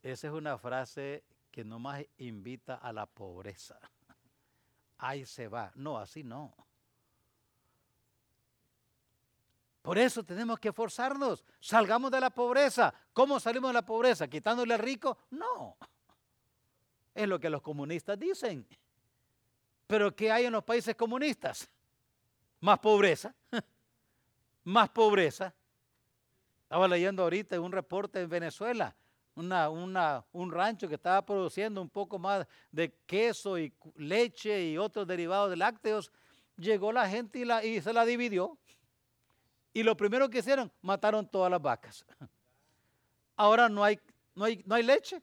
Esa 0.00 0.28
es 0.28 0.32
una 0.32 0.56
frase 0.58 1.24
que 1.50 1.64
nomás 1.64 2.04
invita 2.18 2.76
a 2.76 2.92
la 2.92 3.06
pobreza. 3.06 3.80
Ahí 5.02 5.26
se 5.26 5.48
va. 5.48 5.70
No, 5.74 5.98
así 5.98 6.22
no. 6.22 6.54
Por 9.82 9.98
eso 9.98 10.22
tenemos 10.22 10.58
que 10.58 10.68
esforzarnos. 10.68 11.44
Salgamos 11.60 12.10
de 12.10 12.20
la 12.20 12.30
pobreza. 12.30 12.94
¿Cómo 13.12 13.40
salimos 13.40 13.70
de 13.70 13.74
la 13.74 13.86
pobreza? 13.86 14.28
¿Quitándole 14.28 14.74
al 14.74 14.80
rico? 14.80 15.18
No. 15.30 15.76
Es 17.14 17.28
lo 17.28 17.38
que 17.40 17.50
los 17.50 17.62
comunistas 17.62 18.18
dicen. 18.18 18.66
Pero 19.86 20.14
¿qué 20.14 20.30
hay 20.30 20.46
en 20.46 20.52
los 20.52 20.64
países 20.64 20.94
comunistas? 20.94 21.68
más 22.62 22.78
pobreza, 22.78 23.34
más 24.64 24.88
pobreza. 24.88 25.52
Estaba 26.62 26.88
leyendo 26.88 27.24
ahorita 27.24 27.60
un 27.60 27.72
reporte 27.72 28.20
en 28.22 28.30
Venezuela, 28.30 28.94
una, 29.34 30.24
un 30.32 30.50
rancho 30.50 30.88
que 30.88 30.94
estaba 30.94 31.24
produciendo 31.24 31.80
un 31.80 31.88
poco 31.88 32.18
más 32.18 32.46
de 32.70 32.92
queso 33.06 33.58
y 33.58 33.72
leche 33.96 34.70
y 34.70 34.78
otros 34.78 35.06
derivados 35.06 35.50
de 35.50 35.56
lácteos. 35.56 36.12
Llegó 36.56 36.92
la 36.92 37.08
gente 37.08 37.38
y, 37.38 37.44
la, 37.44 37.64
y 37.64 37.80
se 37.80 37.92
la 37.92 38.04
dividió. 38.04 38.58
Y 39.72 39.82
lo 39.82 39.96
primero 39.96 40.28
que 40.28 40.38
hicieron, 40.38 40.70
mataron 40.82 41.26
todas 41.26 41.50
las 41.50 41.62
vacas. 41.62 42.04
Ahora 43.36 43.68
no 43.68 43.82
hay, 43.82 43.98
no 44.34 44.44
hay, 44.44 44.62
no 44.66 44.74
hay 44.74 44.82
leche, 44.82 45.22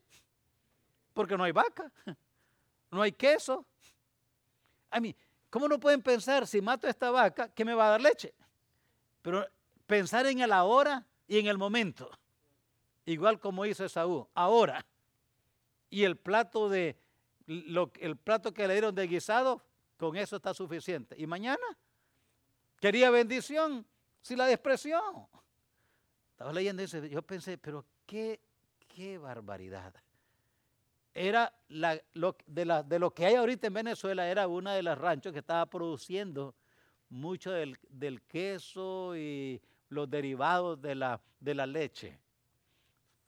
porque 1.14 1.38
no 1.38 1.44
hay 1.44 1.52
vaca, 1.52 1.92
no 2.92 3.02
hay 3.02 3.12
queso. 3.12 3.66
A 4.90 5.00
mí, 5.00 5.16
¿Cómo 5.50 5.68
no 5.68 5.80
pueden 5.80 6.02
pensar, 6.02 6.46
si 6.46 6.62
mato 6.62 6.86
a 6.86 6.90
esta 6.92 7.10
vaca, 7.10 7.50
que 7.50 7.66
me 7.66 7.74
va 7.74 7.88
a 7.88 7.92
dar 7.92 8.02
leche? 8.02 8.34
Pero 9.22 9.48
pensar 9.88 10.28
en 10.28 10.42
el 10.42 10.54
ahora 10.54 11.06
y 11.28 11.40
en 11.40 11.48
el 11.48 11.58
momento. 11.58 12.10
Igual 13.12 13.40
como 13.40 13.66
hizo 13.66 13.86
Esaú. 13.86 14.28
Ahora. 14.34 14.86
Y 15.90 16.04
el 16.04 16.18
plato 16.18 16.70
de 16.70 16.98
el 17.48 18.16
plato 18.18 18.54
que 18.54 18.68
le 18.68 18.74
dieron 18.74 18.94
de 18.94 19.08
guisado, 19.08 19.64
con 19.98 20.16
eso 20.16 20.36
está 20.36 20.54
suficiente. 20.54 21.16
Y 21.18 21.26
mañana 21.26 21.66
quería 22.80 23.10
bendición, 23.10 23.86
si 24.22 24.36
la 24.36 24.46
despreció. 24.46 25.02
Estaba 26.32 26.54
leyendo 26.54 26.84
eso, 26.84 27.04
yo 27.06 27.24
pensé, 27.24 27.58
pero 27.58 27.84
qué, 28.06 28.40
qué 28.88 29.18
barbaridad 29.18 29.94
era 31.14 31.52
lo, 32.14 32.38
de, 32.46 32.84
de, 32.86 33.00
lo 33.00 33.14
que 33.14 33.26
hay 33.26 33.36
ahorita 33.36 33.68
en 33.68 33.74
Venezuela, 33.74 34.30
era 34.30 34.48
una 34.48 34.74
de 34.74 34.84
las 34.84 34.98
ranchos 34.98 35.34
que 35.34 35.40
estaba 35.40 35.66
produciendo 35.66 36.56
mucho 37.10 37.52
del, 37.52 38.22
queso 38.28 39.18
y 39.18 39.62
los 39.90 40.10
derivados 40.10 40.82
de 40.82 40.96
la, 40.96 41.20
de 41.40 41.56
la 41.56 41.66
leche. 41.66 42.18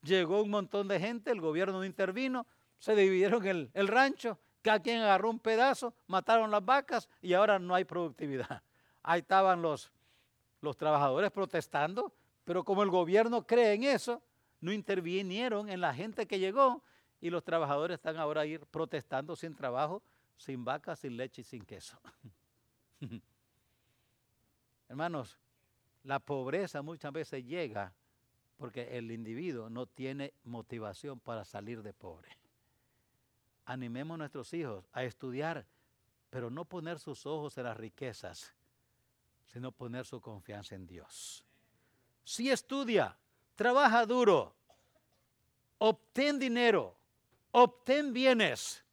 Llegó 0.02 0.42
un 0.42 0.50
montón 0.50 0.88
de 0.88 1.00
gente, 1.00 1.32
el 1.32 1.42
gobierno 1.42 1.80
no 1.80 1.86
intervino, 1.86 2.48
se 2.80 2.96
dividieron 2.96 3.46
el, 3.46 3.88
rancho, 3.88 4.40
cada 4.62 4.80
quien 4.80 5.02
agarró 5.02 5.30
un 5.30 5.40
pedazo, 5.40 5.94
mataron 6.08 6.50
las 6.50 6.66
vacas 6.66 7.08
y 7.22 7.34
ahora 7.34 7.60
no 7.60 7.76
hay 7.76 7.84
productividad. 7.84 8.64
Ahí 9.04 9.20
estaban 9.20 9.62
los, 9.62 9.92
los 10.62 10.78
trabajadores 10.78 11.32
protestando, 11.32 12.14
pero 12.44 12.64
como 12.64 12.84
el 12.84 12.90
gobierno 12.90 13.46
cree 13.46 13.74
en 13.74 13.84
eso, 13.84 14.22
no 14.60 14.72
intervinieron 14.72 15.70
en 15.70 15.82
la 15.82 15.94
gente 15.94 16.28
que 16.28 16.40
llegó 16.40 16.84
y 17.20 17.30
los 17.30 17.44
trabajadores 17.44 17.96
están 17.96 18.18
ahora 18.18 18.46
ir 18.46 18.66
protestando 18.68 19.36
sin 19.36 19.56
trabajo 19.56 20.04
sin 20.42 20.66
vaca, 20.66 20.96
sin 20.96 21.16
leche 21.18 21.42
y 21.42 21.46
sin 21.46 21.64
queso. 21.64 22.00
Hermanos, 24.90 25.38
la 26.04 26.20
pobreza 26.20 26.82
muchas 26.82 27.14
veces 27.14 27.46
llega 27.46 27.94
porque 28.62 28.96
el 28.96 29.10
individuo 29.10 29.72
no 29.72 29.88
tiene 29.88 30.36
motivación 30.44 31.20
para 31.20 31.44
salir 31.44 31.82
de 31.82 31.94
pobre. 31.94 32.30
Animemos 33.66 34.14
a 34.14 34.18
nuestros 34.20 34.54
hijos 34.54 34.86
a 34.94 35.04
estudiar, 35.04 35.66
pero 36.30 36.52
no 36.52 36.66
poner 36.66 37.00
sus 37.00 37.26
ojos 37.26 37.58
en 37.58 37.64
las 37.64 37.76
riquezas, 37.76 38.54
sino 39.48 39.72
poner 39.72 40.06
su 40.06 40.22
confianza 40.22 40.76
en 40.76 40.86
Dios. 40.86 41.44
Si 42.24 42.52
estudia, 42.52 43.18
trabaja 43.56 44.06
duro, 44.06 44.54
obtén 45.80 46.38
dinero, 46.38 46.96
obtén 47.50 48.14
bienes, 48.14 48.86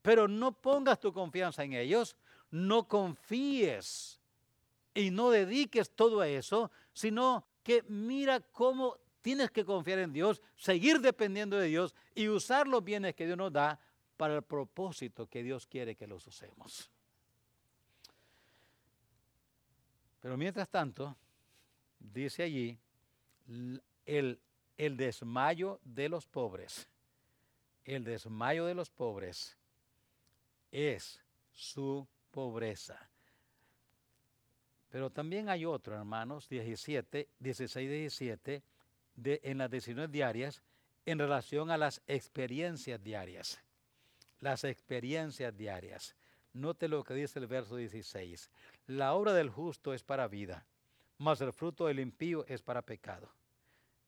pero 0.00 0.28
no 0.28 0.52
pongas 0.52 1.00
tu 1.00 1.12
confianza 1.12 1.64
en 1.64 1.72
ellos, 1.72 2.14
no 2.52 2.86
confíes 2.86 4.20
y 4.94 5.10
no 5.10 5.30
dediques 5.30 5.90
todo 5.90 6.20
a 6.20 6.28
eso, 6.28 6.70
sino 6.92 7.44
que 7.64 7.82
mira 7.88 8.38
cómo 8.38 8.96
tienes 9.28 9.50
que 9.50 9.62
confiar 9.62 9.98
en 9.98 10.10
Dios, 10.10 10.40
seguir 10.56 11.00
dependiendo 11.00 11.58
de 11.58 11.66
Dios 11.66 11.94
y 12.14 12.28
usar 12.28 12.66
los 12.66 12.82
bienes 12.82 13.14
que 13.14 13.26
Dios 13.26 13.36
nos 13.36 13.52
da 13.52 13.78
para 14.16 14.36
el 14.36 14.42
propósito 14.42 15.26
que 15.26 15.42
Dios 15.42 15.66
quiere 15.66 15.96
que 15.96 16.06
los 16.06 16.26
usemos. 16.26 16.90
Pero 20.22 20.38
mientras 20.38 20.66
tanto, 20.70 21.14
dice 21.98 22.42
allí, 22.42 22.78
el, 24.06 24.40
el 24.78 24.96
desmayo 24.96 25.78
de 25.84 26.08
los 26.08 26.26
pobres, 26.26 26.88
el 27.84 28.04
desmayo 28.04 28.64
de 28.64 28.74
los 28.74 28.88
pobres 28.88 29.58
es 30.72 31.22
su 31.52 32.08
pobreza. 32.30 32.98
Pero 34.88 35.10
también 35.10 35.50
hay 35.50 35.66
otro, 35.66 35.94
hermanos, 35.94 36.48
17, 36.48 37.28
16, 37.38 37.90
17, 37.90 38.62
en 39.24 39.58
las 39.58 39.70
decisiones 39.70 40.10
diarias 40.10 40.62
en 41.06 41.18
relación 41.18 41.70
a 41.70 41.78
las 41.78 42.02
experiencias 42.06 43.02
diarias. 43.02 43.60
Las 44.40 44.64
experiencias 44.64 45.56
diarias. 45.56 46.16
Note 46.52 46.88
lo 46.88 47.04
que 47.04 47.14
dice 47.14 47.38
el 47.38 47.46
verso 47.46 47.76
16. 47.76 48.50
La 48.86 49.14
obra 49.14 49.32
del 49.32 49.50
justo 49.50 49.94
es 49.94 50.02
para 50.02 50.28
vida, 50.28 50.66
mas 51.18 51.40
el 51.40 51.52
fruto 51.52 51.86
del 51.86 52.00
impío 52.00 52.44
es 52.46 52.62
para 52.62 52.82
pecado. 52.82 53.32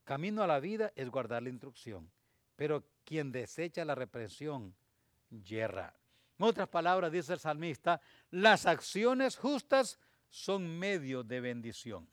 Camino 0.03 0.43
a 0.43 0.47
la 0.47 0.59
vida 0.59 0.91
es 0.95 1.09
guardar 1.09 1.43
la 1.43 1.49
instrucción, 1.49 2.11
pero 2.55 2.83
quien 3.03 3.31
desecha 3.31 3.85
la 3.85 3.95
represión 3.95 4.75
yerra. 5.29 5.93
En 6.37 6.45
otras 6.45 6.67
palabras, 6.69 7.11
dice 7.11 7.33
el 7.33 7.39
salmista, 7.39 8.01
las 8.31 8.65
acciones 8.65 9.37
justas 9.37 9.99
son 10.29 10.67
medios 10.79 11.27
de 11.27 11.39
bendición. 11.39 12.07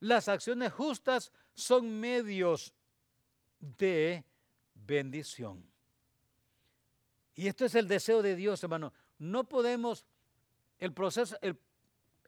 Las 0.00 0.28
acciones 0.28 0.72
justas 0.72 1.32
son 1.54 2.00
medios 2.00 2.74
de 3.58 4.24
bendición. 4.74 5.64
Y 7.34 7.48
esto 7.48 7.64
es 7.64 7.74
el 7.74 7.88
deseo 7.88 8.22
de 8.22 8.36
Dios, 8.36 8.62
hermano. 8.62 8.92
No 9.18 9.44
podemos, 9.44 10.04
el 10.78 10.92
proceso, 10.92 11.36
el, 11.40 11.58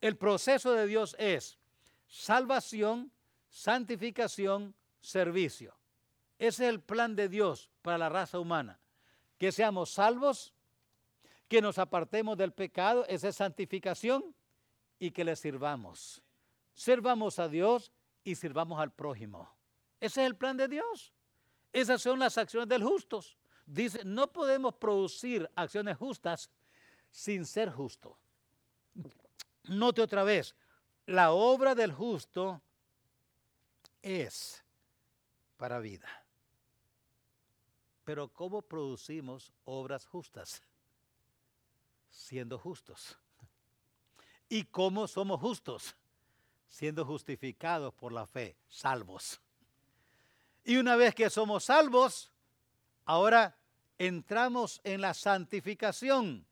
el 0.00 0.16
proceso 0.16 0.72
de 0.72 0.86
Dios 0.86 1.14
es 1.18 1.58
salvación, 2.08 3.12
santificación, 3.48 4.74
servicio. 5.00 5.76
Ese 6.38 6.64
es 6.64 6.70
el 6.70 6.80
plan 6.80 7.16
de 7.16 7.28
Dios 7.28 7.70
para 7.82 7.98
la 7.98 8.08
raza 8.08 8.38
humana. 8.38 8.80
Que 9.38 9.52
seamos 9.52 9.90
salvos, 9.90 10.52
que 11.48 11.60
nos 11.60 11.78
apartemos 11.78 12.36
del 12.36 12.52
pecado, 12.52 13.04
esa 13.06 13.28
es 13.28 13.36
santificación, 13.36 14.34
y 14.98 15.10
que 15.10 15.24
le 15.24 15.36
sirvamos. 15.36 16.22
Sirvamos 16.74 17.38
a 17.38 17.48
Dios 17.48 17.92
y 18.26 18.34
sirvamos 18.34 18.80
al 18.80 18.92
prójimo. 18.92 19.48
Ese 20.00 20.20
es 20.20 20.26
el 20.26 20.36
plan 20.36 20.56
de 20.56 20.66
Dios. 20.66 21.14
Esas 21.72 22.02
son 22.02 22.18
las 22.18 22.36
acciones 22.36 22.68
del 22.68 22.82
justo. 22.82 23.20
Dice, 23.64 24.04
no 24.04 24.32
podemos 24.32 24.74
producir 24.74 25.48
acciones 25.54 25.96
justas 25.96 26.50
sin 27.08 27.46
ser 27.46 27.70
justo. 27.70 28.18
Note 29.62 30.02
otra 30.02 30.24
vez, 30.24 30.56
la 31.06 31.30
obra 31.30 31.76
del 31.76 31.92
justo 31.92 32.60
es 34.02 34.64
para 35.56 35.78
vida. 35.78 36.08
Pero 38.02 38.26
¿cómo 38.26 38.60
producimos 38.60 39.52
obras 39.64 40.04
justas? 40.04 40.64
Siendo 42.10 42.58
justos. 42.58 43.16
¿Y 44.48 44.64
cómo 44.64 45.06
somos 45.06 45.40
justos? 45.40 45.96
Siendo 46.68 47.04
justificados 47.04 47.94
por 47.94 48.12
la 48.12 48.26
fe, 48.26 48.56
salvos. 48.68 49.40
Y 50.64 50.76
una 50.76 50.96
vez 50.96 51.14
que 51.14 51.30
somos 51.30 51.64
salvos, 51.64 52.32
ahora 53.04 53.56
entramos 53.98 54.80
en 54.84 55.00
la 55.00 55.14
santificación. 55.14 56.46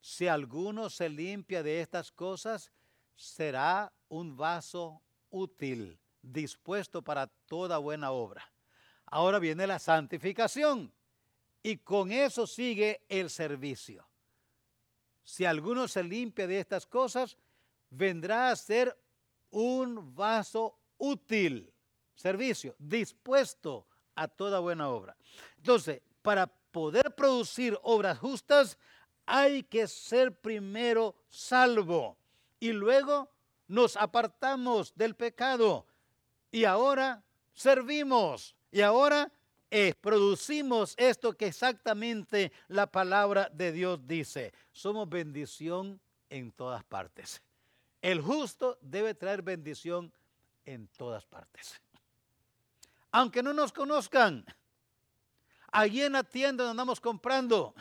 Si 0.00 0.26
alguno 0.26 0.88
se 0.90 1.08
limpia 1.08 1.62
de 1.62 1.80
estas 1.80 2.10
cosas, 2.10 2.72
será 3.14 3.92
un 4.08 4.36
vaso 4.36 5.02
útil, 5.30 5.98
dispuesto 6.22 7.02
para 7.02 7.26
toda 7.26 7.78
buena 7.78 8.10
obra. 8.10 8.50
Ahora 9.06 9.38
viene 9.38 9.66
la 9.66 9.78
santificación 9.78 10.92
y 11.62 11.78
con 11.78 12.12
eso 12.12 12.46
sigue 12.46 13.02
el 13.08 13.30
servicio. 13.30 14.06
Si 15.24 15.44
alguno 15.44 15.88
se 15.88 16.02
limpia 16.02 16.46
de 16.46 16.60
estas 16.60 16.86
cosas, 16.86 17.36
vendrá 17.90 18.50
a 18.50 18.56
ser 18.56 18.96
un 19.50 20.14
vaso 20.14 20.78
útil, 20.98 21.72
servicio, 22.14 22.74
dispuesto 22.78 23.86
a 24.14 24.28
toda 24.28 24.58
buena 24.58 24.88
obra. 24.88 25.16
Entonces, 25.56 26.00
para 26.22 26.46
poder 26.46 27.14
producir 27.14 27.78
obras 27.82 28.18
justas, 28.18 28.78
hay 29.26 29.62
que 29.62 29.86
ser 29.86 30.34
primero 30.34 31.14
salvo 31.28 32.16
y 32.60 32.72
luego 32.72 33.30
nos 33.66 33.96
apartamos 33.96 34.94
del 34.94 35.14
pecado 35.14 35.86
y 36.50 36.64
ahora 36.64 37.22
servimos 37.52 38.56
y 38.72 38.80
ahora 38.80 39.30
eh, 39.70 39.94
producimos 40.00 40.94
esto 40.96 41.34
que 41.34 41.46
exactamente 41.46 42.52
la 42.68 42.86
palabra 42.86 43.50
de 43.52 43.70
Dios 43.72 44.00
dice. 44.06 44.52
Somos 44.72 45.08
bendición 45.08 46.00
en 46.30 46.52
todas 46.52 46.82
partes. 46.84 47.42
El 48.00 48.20
justo 48.20 48.78
debe 48.80 49.14
traer 49.14 49.42
bendición 49.42 50.12
en 50.64 50.88
todas 50.88 51.24
partes. 51.26 51.80
Aunque 53.10 53.42
no 53.42 53.52
nos 53.52 53.72
conozcan, 53.72 54.44
allí 55.72 56.02
en 56.02 56.12
la 56.12 56.24
tienda 56.24 56.64
donde 56.64 56.72
andamos 56.72 57.00
comprando, 57.00 57.74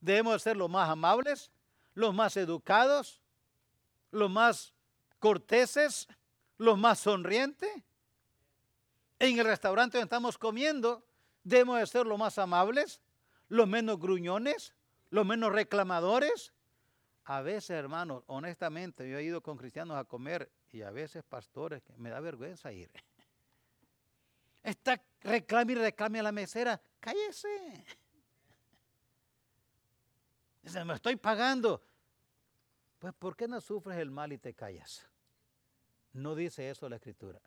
debemos 0.00 0.42
ser 0.42 0.56
los 0.56 0.70
más 0.70 0.88
amables, 0.88 1.50
los 1.94 2.14
más 2.14 2.36
educados, 2.36 3.20
los 4.10 4.30
más 4.30 4.72
corteses, 5.18 6.08
los 6.58 6.78
más 6.78 7.00
sonrientes. 7.00 7.70
En 9.18 9.38
el 9.38 9.44
restaurante 9.44 9.98
donde 9.98 10.06
estamos 10.06 10.36
comiendo, 10.36 11.04
Debemos 11.44 11.80
de 11.80 11.86
ser 11.86 12.06
los 12.06 12.18
más 12.18 12.38
amables, 12.38 13.00
los 13.48 13.66
menos 13.66 13.98
gruñones, 13.98 14.74
los 15.10 15.26
menos 15.26 15.52
reclamadores. 15.52 16.52
A 17.24 17.40
veces, 17.40 17.70
hermanos, 17.70 18.24
honestamente, 18.26 19.08
yo 19.08 19.18
he 19.18 19.22
ido 19.22 19.40
con 19.40 19.56
cristianos 19.56 19.96
a 19.96 20.04
comer 20.04 20.50
y 20.70 20.82
a 20.82 20.90
veces 20.90 21.22
pastores, 21.22 21.82
me 21.96 22.10
da 22.10 22.20
vergüenza 22.20 22.72
ir. 22.72 22.90
Está 24.62 25.00
reclame 25.20 25.72
y 25.72 25.76
reclame 25.76 26.18
a 26.20 26.24
la 26.24 26.32
mesera, 26.32 26.80
cállese. 26.98 27.48
Dice, 30.62 30.84
me 30.84 30.94
estoy 30.94 31.16
pagando. 31.16 31.82
Pues, 32.98 33.12
¿por 33.14 33.36
qué 33.36 33.48
no 33.48 33.60
sufres 33.60 33.98
el 33.98 34.10
mal 34.10 34.32
y 34.32 34.38
te 34.38 34.54
callas? 34.54 35.08
No 36.12 36.34
dice 36.34 36.70
eso 36.70 36.88
la 36.88 36.96
escritura. 36.96 37.40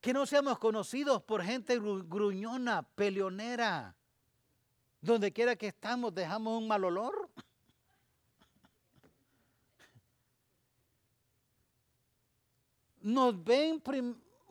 Que 0.00 0.12
no 0.12 0.24
seamos 0.24 0.58
conocidos 0.58 1.22
por 1.22 1.42
gente 1.42 1.78
gruñona, 1.78 2.82
peleonera. 2.82 3.97
Donde 5.00 5.32
quiera 5.32 5.56
que 5.56 5.68
estamos 5.68 6.14
dejamos 6.14 6.58
un 6.58 6.68
mal 6.68 6.84
olor. 6.84 7.28
Nos 13.00 13.42
ven, 13.44 13.82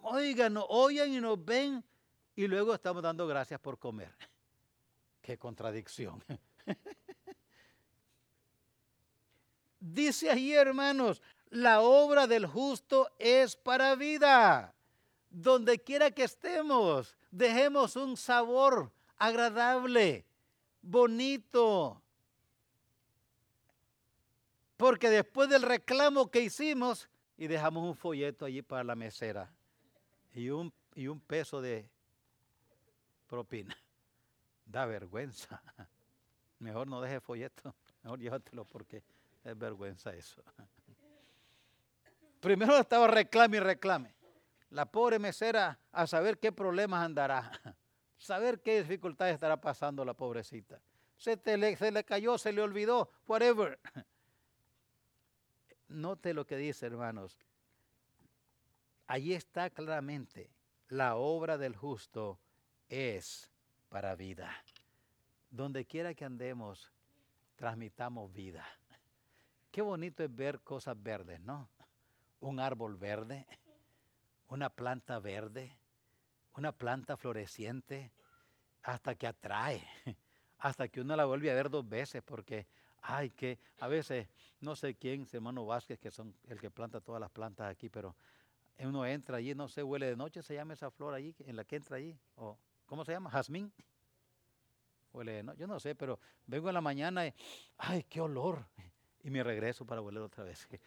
oigan, 0.02 0.54
nos 0.54 0.66
oyen 0.70 1.14
y 1.14 1.20
nos 1.20 1.44
ven 1.44 1.84
y 2.36 2.48
luego 2.48 2.74
estamos 2.74 3.04
dando 3.04 3.28
gracias 3.28 3.60
por 3.60 3.78
comer. 3.78 4.16
Qué 5.22 5.38
contradicción. 5.38 6.24
Dice 9.80 10.30
ahí, 10.30 10.54
hermanos, 10.54 11.22
la 11.50 11.82
obra 11.82 12.28
del 12.28 12.46
justo 12.46 13.10
es 13.20 13.56
para 13.56 13.96
vida 13.96 14.74
donde 15.30 15.80
quiera 15.80 16.12
que 16.12 16.24
estemos, 16.24 17.18
dejemos 17.32 17.96
un 17.96 18.18
sabor 18.18 18.92
agradable 19.18 20.27
bonito. 20.88 22.02
Porque 24.78 25.10
después 25.10 25.50
del 25.50 25.64
reclamo 25.64 26.30
que 26.30 26.42
hicimos 26.42 27.10
y 27.36 27.48
dejamos 27.48 27.84
un 27.84 27.96
folleto 27.96 28.46
allí 28.46 28.62
para 28.62 28.84
la 28.84 28.96
mesera 28.96 29.52
y 30.34 30.50
un, 30.50 30.72
y 30.96 31.08
un 31.08 31.20
peso 31.20 31.62
de 31.62 31.90
propina. 33.28 33.76
Da 34.66 34.86
vergüenza. 34.86 35.62
Mejor 36.60 36.88
no 36.88 37.00
deje 37.00 37.22
folleto, 37.22 37.74
mejor 38.04 38.20
llévatelo 38.20 38.66
porque 38.66 39.04
es 39.44 39.58
vergüenza 39.58 40.14
eso. 40.14 40.44
Primero 42.42 42.78
estaba 42.78 43.08
reclame 43.08 43.58
y 43.58 43.60
reclame. 43.60 44.16
La 44.72 44.86
pobre 44.86 45.20
mesera 45.20 45.80
a 45.92 46.08
saber 46.08 46.40
qué 46.40 46.52
problemas 46.52 47.06
andará, 47.06 47.52
saber 48.18 48.62
qué 48.62 48.82
dificultades 48.82 49.36
estará 49.36 49.60
pasando 49.62 50.04
la 50.04 50.14
pobrecita. 50.14 50.82
Se, 51.18 51.40
se 51.44 51.92
le 51.92 52.04
cayó, 52.04 52.38
se 52.38 52.52
le 52.52 52.62
olvidó, 52.62 53.12
whatever. 53.28 53.80
Note 55.88 56.34
lo 56.34 56.46
que 56.46 56.58
dice, 56.58 56.86
hermanos. 56.86 57.38
Allí 59.08 59.34
está 59.34 59.70
claramente, 59.70 60.52
la 60.90 61.16
obra 61.16 61.58
del 61.58 61.76
justo 61.76 62.40
es 62.90 63.52
para 63.90 64.16
vida. 64.16 64.52
Donde 65.50 65.86
quiera 65.86 66.14
que 66.14 66.26
andemos, 66.26 66.92
transmitamos 67.56 68.34
vida. 68.34 68.66
Qué 69.72 69.82
bonito 69.82 70.24
es 70.24 70.36
ver 70.36 70.60
cosas 70.60 71.02
verdes, 71.02 71.40
¿no? 71.40 71.70
Un 72.42 72.60
árbol 72.60 72.98
verde, 72.98 73.48
una 74.50 74.70
planta 74.70 75.20
verde, 75.20 75.78
una 76.58 76.72
planta 76.72 77.16
floreciente, 77.16 78.12
hasta 78.84 79.16
que 79.16 79.28
atrae, 79.28 79.82
hasta 80.60 80.88
que 80.88 81.02
uno 81.02 81.16
la 81.16 81.26
vuelve 81.26 81.52
a 81.52 81.54
ver 81.54 81.70
dos 81.70 81.88
veces, 81.88 82.24
porque, 82.24 82.68
ay, 83.02 83.30
que 83.30 83.60
a 83.80 83.88
veces, 83.88 84.28
no 84.60 84.76
sé 84.76 84.96
quién, 84.96 85.28
hermano 85.32 85.66
Vázquez, 85.66 86.00
que 86.00 86.10
son 86.10 86.36
el 86.48 86.60
que 86.60 86.72
planta 86.72 87.00
todas 87.00 87.22
las 87.22 87.30
plantas 87.30 87.70
aquí, 87.70 87.90
pero 87.90 88.16
uno 88.80 89.06
entra 89.06 89.38
allí, 89.38 89.54
no 89.56 89.68
sé, 89.68 89.84
huele 89.84 90.08
de 90.08 90.16
noche, 90.16 90.42
se 90.42 90.56
llama 90.56 90.74
esa 90.74 90.90
flor 90.90 91.14
allí, 91.14 91.36
en 91.40 91.56
la 91.56 91.64
que 91.64 91.76
entra 91.76 91.98
allí, 91.98 92.18
o 92.36 92.58
¿cómo 92.86 93.06
se 93.06 93.12
llama? 93.12 93.30
Jazmín. 93.30 93.72
Huele 95.14 95.34
de 95.34 95.44
noche, 95.44 95.60
yo 95.60 95.68
no 95.68 95.80
sé, 95.80 95.96
pero 95.96 96.20
vengo 96.46 96.70
en 96.70 96.76
la 96.76 96.82
mañana 96.82 97.28
y, 97.28 97.34
ay, 97.78 98.04
qué 98.04 98.22
olor, 98.22 98.66
y 99.24 99.30
me 99.30 99.44
regreso 99.44 99.86
para 99.86 100.02
hueler 100.02 100.24
otra 100.24 100.44
vez. 100.44 100.68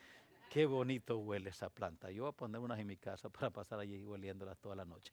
Qué 0.51 0.67
bonito 0.67 1.19
huele 1.19 1.51
esa 1.51 1.71
planta. 1.71 2.11
Yo 2.11 2.25
voy 2.25 2.31
a 2.31 2.33
poner 2.33 2.61
unas 2.61 2.81
en 2.81 2.87
mi 2.89 2.97
casa 2.97 3.29
para 3.31 3.51
pasar 3.51 3.79
allí 3.79 4.05
hueliéndolas 4.05 4.59
toda 4.59 4.75
la 4.75 4.85
noche. 4.85 5.13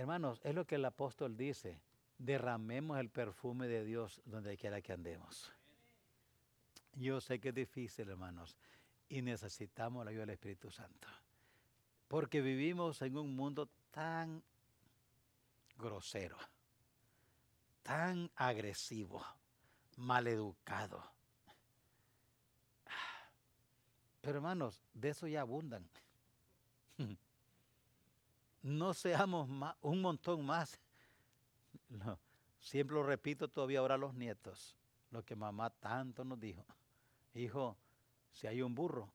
Hermanos, 0.00 0.40
es 0.44 0.54
lo 0.54 0.66
que 0.66 0.76
el 0.76 0.84
apóstol 0.84 1.36
dice. 1.36 1.78
Derramemos 2.16 2.98
el 2.98 3.10
perfume 3.10 3.68
de 3.68 3.84
Dios 3.84 4.22
donde 4.24 4.56
quiera 4.56 4.80
que 4.80 4.92
andemos. 4.92 5.52
Yo 6.94 7.20
sé 7.20 7.38
que 7.38 7.50
es 7.50 7.54
difícil, 7.54 8.08
hermanos 8.08 8.56
y 9.10 9.22
necesitamos 9.22 10.04
la 10.04 10.12
ayuda 10.12 10.22
del 10.22 10.30
Espíritu 10.30 10.70
Santo. 10.70 11.08
Porque 12.08 12.40
vivimos 12.40 13.02
en 13.02 13.18
un 13.18 13.34
mundo 13.34 13.68
tan 13.90 14.42
grosero, 15.76 16.36
tan 17.82 18.30
agresivo, 18.36 19.24
maleducado. 19.96 21.02
Pero 24.20 24.36
hermanos, 24.36 24.80
de 24.94 25.08
eso 25.10 25.26
ya 25.26 25.40
abundan. 25.42 25.86
No 28.62 28.92
seamos 28.94 29.48
más, 29.48 29.76
un 29.80 30.00
montón 30.00 30.44
más. 30.44 30.78
siempre 32.60 32.94
lo 32.94 33.02
repito 33.02 33.48
todavía 33.48 33.78
ahora 33.78 33.94
a 33.94 33.98
los 33.98 34.14
nietos, 34.14 34.76
lo 35.10 35.24
que 35.24 35.34
mamá 35.34 35.70
tanto 35.70 36.24
nos 36.24 36.38
dijo. 36.38 36.64
Hijo, 37.34 37.76
si 38.30 38.46
hay 38.46 38.62
un 38.62 38.74
burro, 38.74 39.12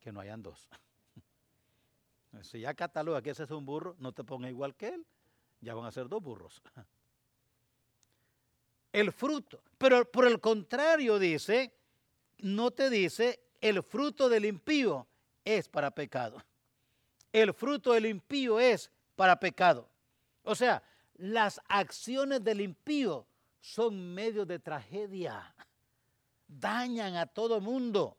que 0.00 0.12
no 0.12 0.20
hayan 0.20 0.42
dos. 0.42 0.68
Si 2.42 2.60
ya 2.60 2.74
cataloga 2.74 3.20
que 3.22 3.30
ese 3.30 3.42
es 3.42 3.50
un 3.50 3.66
burro, 3.66 3.96
no 3.98 4.12
te 4.12 4.22
ponga 4.22 4.48
igual 4.48 4.76
que 4.76 4.86
él, 4.90 5.04
ya 5.60 5.74
van 5.74 5.86
a 5.86 5.90
ser 5.90 6.08
dos 6.08 6.22
burros. 6.22 6.62
El 8.92 9.12
fruto, 9.12 9.62
pero 9.78 10.08
por 10.10 10.26
el 10.26 10.40
contrario 10.40 11.18
dice, 11.18 11.72
no 12.38 12.72
te 12.72 12.90
dice, 12.90 13.40
el 13.60 13.84
fruto 13.84 14.28
del 14.28 14.44
impío 14.44 15.06
es 15.44 15.68
para 15.68 15.92
pecado. 15.92 16.42
El 17.32 17.54
fruto 17.54 17.92
del 17.92 18.06
impío 18.06 18.58
es 18.58 18.90
para 19.16 19.38
pecado. 19.38 19.88
O 20.42 20.54
sea, 20.54 20.82
las 21.16 21.60
acciones 21.68 22.42
del 22.42 22.60
impío 22.60 23.26
son 23.60 24.14
medios 24.14 24.46
de 24.48 24.58
tragedia 24.58 25.54
dañan 26.58 27.16
a 27.16 27.26
todo 27.26 27.60
mundo, 27.60 28.16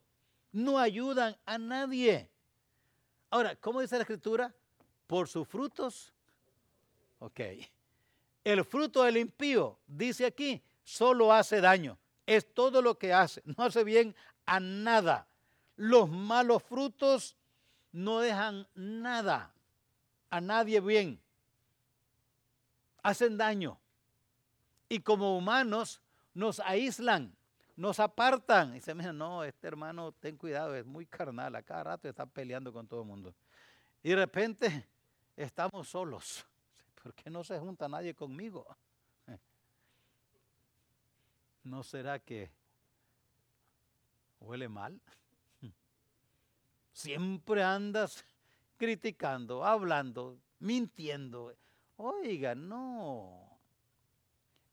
no 0.52 0.80
ayudan 0.80 1.36
a 1.46 1.58
nadie. 1.58 2.30
Ahora, 3.30 3.56
¿cómo 3.56 3.82
dice 3.82 3.96
la 3.96 4.02
escritura? 4.02 4.54
Por 5.08 5.28
sus 5.28 5.48
frutos. 5.48 6.14
Ok. 7.20 7.40
El 8.44 8.64
fruto 8.66 9.04
del 9.04 9.18
impío, 9.18 9.78
dice 9.86 10.26
aquí, 10.26 10.62
solo 10.84 11.32
hace 11.32 11.62
daño. 11.62 11.98
Es 12.26 12.54
todo 12.54 12.82
lo 12.82 12.98
que 12.98 13.14
hace. 13.14 13.42
No 13.46 13.64
hace 13.64 13.84
bien 13.84 14.16
a 14.46 14.60
nada. 14.60 15.28
Los 15.76 16.10
malos 16.10 16.64
frutos 16.64 17.36
no 17.92 18.20
dejan 18.20 18.68
nada, 18.76 19.54
a 20.30 20.42
nadie 20.42 20.80
bien. 20.80 21.20
Hacen 23.04 23.38
daño. 23.38 23.80
Y 24.90 25.00
como 25.00 25.38
humanos 25.38 26.02
nos 26.34 26.60
aíslan 26.60 27.36
nos 27.82 28.00
apartan. 28.00 28.76
Y 28.76 28.80
se 28.80 28.94
me 28.94 29.12
no, 29.12 29.44
este 29.44 29.68
hermano, 29.68 30.12
ten 30.14 30.38
cuidado, 30.38 30.76
es 30.76 30.86
muy 30.86 31.06
carnal, 31.06 31.56
a 31.56 31.64
cada 31.64 31.84
rato 31.84 32.08
está 32.08 32.26
peleando 32.26 32.72
con 32.72 32.88
todo 32.88 33.02
el 33.02 33.08
mundo. 33.08 33.34
Y 34.04 34.10
de 34.10 34.16
repente 34.16 34.88
estamos 35.36 35.90
solos. 35.90 36.46
¿Por 37.04 37.14
qué 37.14 37.30
no 37.30 37.44
se 37.44 37.58
junta 37.60 37.88
nadie 37.88 38.14
conmigo? 38.14 38.68
¿No 41.64 41.84
será 41.84 42.20
que 42.20 42.52
huele 44.40 44.70
mal? 44.70 45.00
Siempre 47.02 47.64
andas 47.64 48.24
criticando, 48.78 49.66
hablando, 49.66 50.38
mintiendo. 50.60 51.56
Oiga, 51.98 52.54
no. 52.54 53.60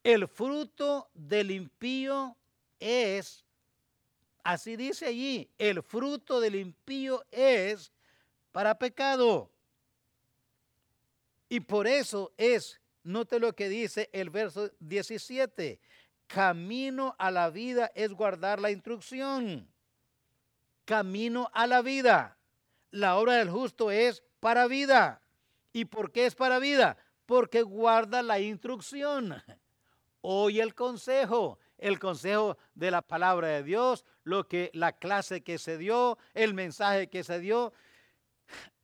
El 0.02 0.28
fruto 0.28 1.08
del 1.14 1.50
impío 1.50 2.36
es, 2.78 3.44
así 4.42 4.76
dice 4.76 5.06
allí, 5.06 5.48
el 5.58 5.82
fruto 5.82 6.40
del 6.40 6.54
impío 6.56 7.24
es 7.30 7.92
para 8.52 8.78
pecado. 8.78 9.50
Y 11.48 11.60
por 11.60 11.86
eso 11.86 12.32
es, 12.36 12.78
note 13.04 13.38
lo 13.38 13.54
que 13.54 13.70
dice 13.70 14.10
el 14.12 14.28
verso 14.28 14.70
17, 14.80 15.80
camino 16.26 17.16
a 17.18 17.30
la 17.30 17.48
vida 17.48 17.90
es 17.94 18.12
guardar 18.12 18.60
la 18.60 18.70
instrucción. 18.70 19.66
Camino 20.88 21.50
a 21.52 21.66
la 21.66 21.82
vida. 21.82 22.38
La 22.90 23.18
obra 23.18 23.34
del 23.34 23.50
justo 23.50 23.90
es 23.90 24.22
para 24.40 24.66
vida. 24.66 25.20
¿Y 25.70 25.84
por 25.84 26.12
qué 26.12 26.24
es 26.24 26.34
para 26.34 26.58
vida? 26.58 26.96
Porque 27.26 27.60
guarda 27.60 28.22
la 28.22 28.40
instrucción. 28.40 29.34
Oye 30.22 30.62
el 30.62 30.74
consejo 30.74 31.58
el 31.76 31.98
consejo 31.98 32.58
de 32.74 32.90
la 32.90 33.02
palabra 33.02 33.48
de 33.48 33.62
Dios, 33.62 34.04
lo 34.24 34.48
que 34.48 34.70
la 34.74 34.92
clase 34.92 35.42
que 35.42 35.58
se 35.58 35.78
dio, 35.78 36.18
el 36.34 36.52
mensaje 36.54 37.08
que 37.08 37.22
se 37.22 37.38
dio, 37.38 37.72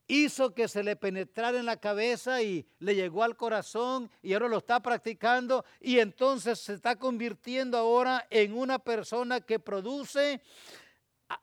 hizo 0.06 0.54
que 0.54 0.68
se 0.68 0.82
le 0.82 0.96
penetrara 0.96 1.58
en 1.58 1.66
la 1.66 1.78
cabeza 1.78 2.42
y 2.42 2.66
le 2.78 2.94
llegó 2.94 3.24
al 3.24 3.36
corazón 3.36 4.10
y 4.22 4.34
ahora 4.34 4.48
lo 4.48 4.58
está 4.58 4.80
practicando 4.80 5.64
y 5.80 5.98
entonces 5.98 6.60
se 6.60 6.74
está 6.74 6.96
convirtiendo 6.96 7.78
ahora 7.78 8.26
en 8.30 8.56
una 8.56 8.78
persona 8.78 9.40
que 9.40 9.58
produce 9.58 10.40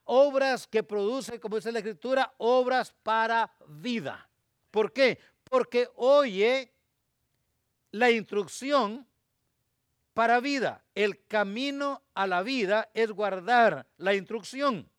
obras, 0.05 0.67
que 0.67 0.83
produce, 0.83 1.39
como 1.39 1.55
dice 1.55 1.71
la 1.71 1.79
escritura, 1.79 2.33
obras 2.37 2.93
para 3.03 3.51
vida. 3.67 4.29
¿Por 4.69 4.91
qué? 4.93 5.19
Porque 5.43 5.89
oye 5.95 6.71
la 7.91 8.09
instrucción 8.11 9.07
para 10.13 10.39
vida. 10.39 10.83
El 10.95 11.25
camino 11.25 12.01
a 12.13 12.27
la 12.27 12.43
vida 12.43 12.89
es 12.93 13.11
guardar 13.11 13.87
la 13.97 14.13
instrucción, 14.13 14.89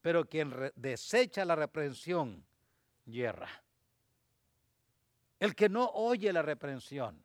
pero 0.00 0.26
quien 0.26 0.72
desecha 0.74 1.44
la 1.44 1.56
reprensión, 1.56 2.44
hierra. 3.04 3.48
El 5.38 5.54
que 5.54 5.68
no 5.68 5.90
oye 5.90 6.32
la 6.32 6.42
reprensión, 6.42 7.22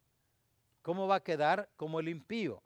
¿cómo 0.81 1.07
va 1.07 1.15
a 1.15 1.23
quedar 1.23 1.69
como 1.77 1.99
el 1.99 2.09
impío? 2.09 2.61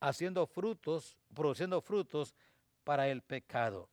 Haciendo 0.00 0.46
frutos, 0.46 1.16
produciendo 1.34 1.80
frutos 1.80 2.34
para 2.84 3.08
el 3.08 3.22
pecado. 3.22 3.88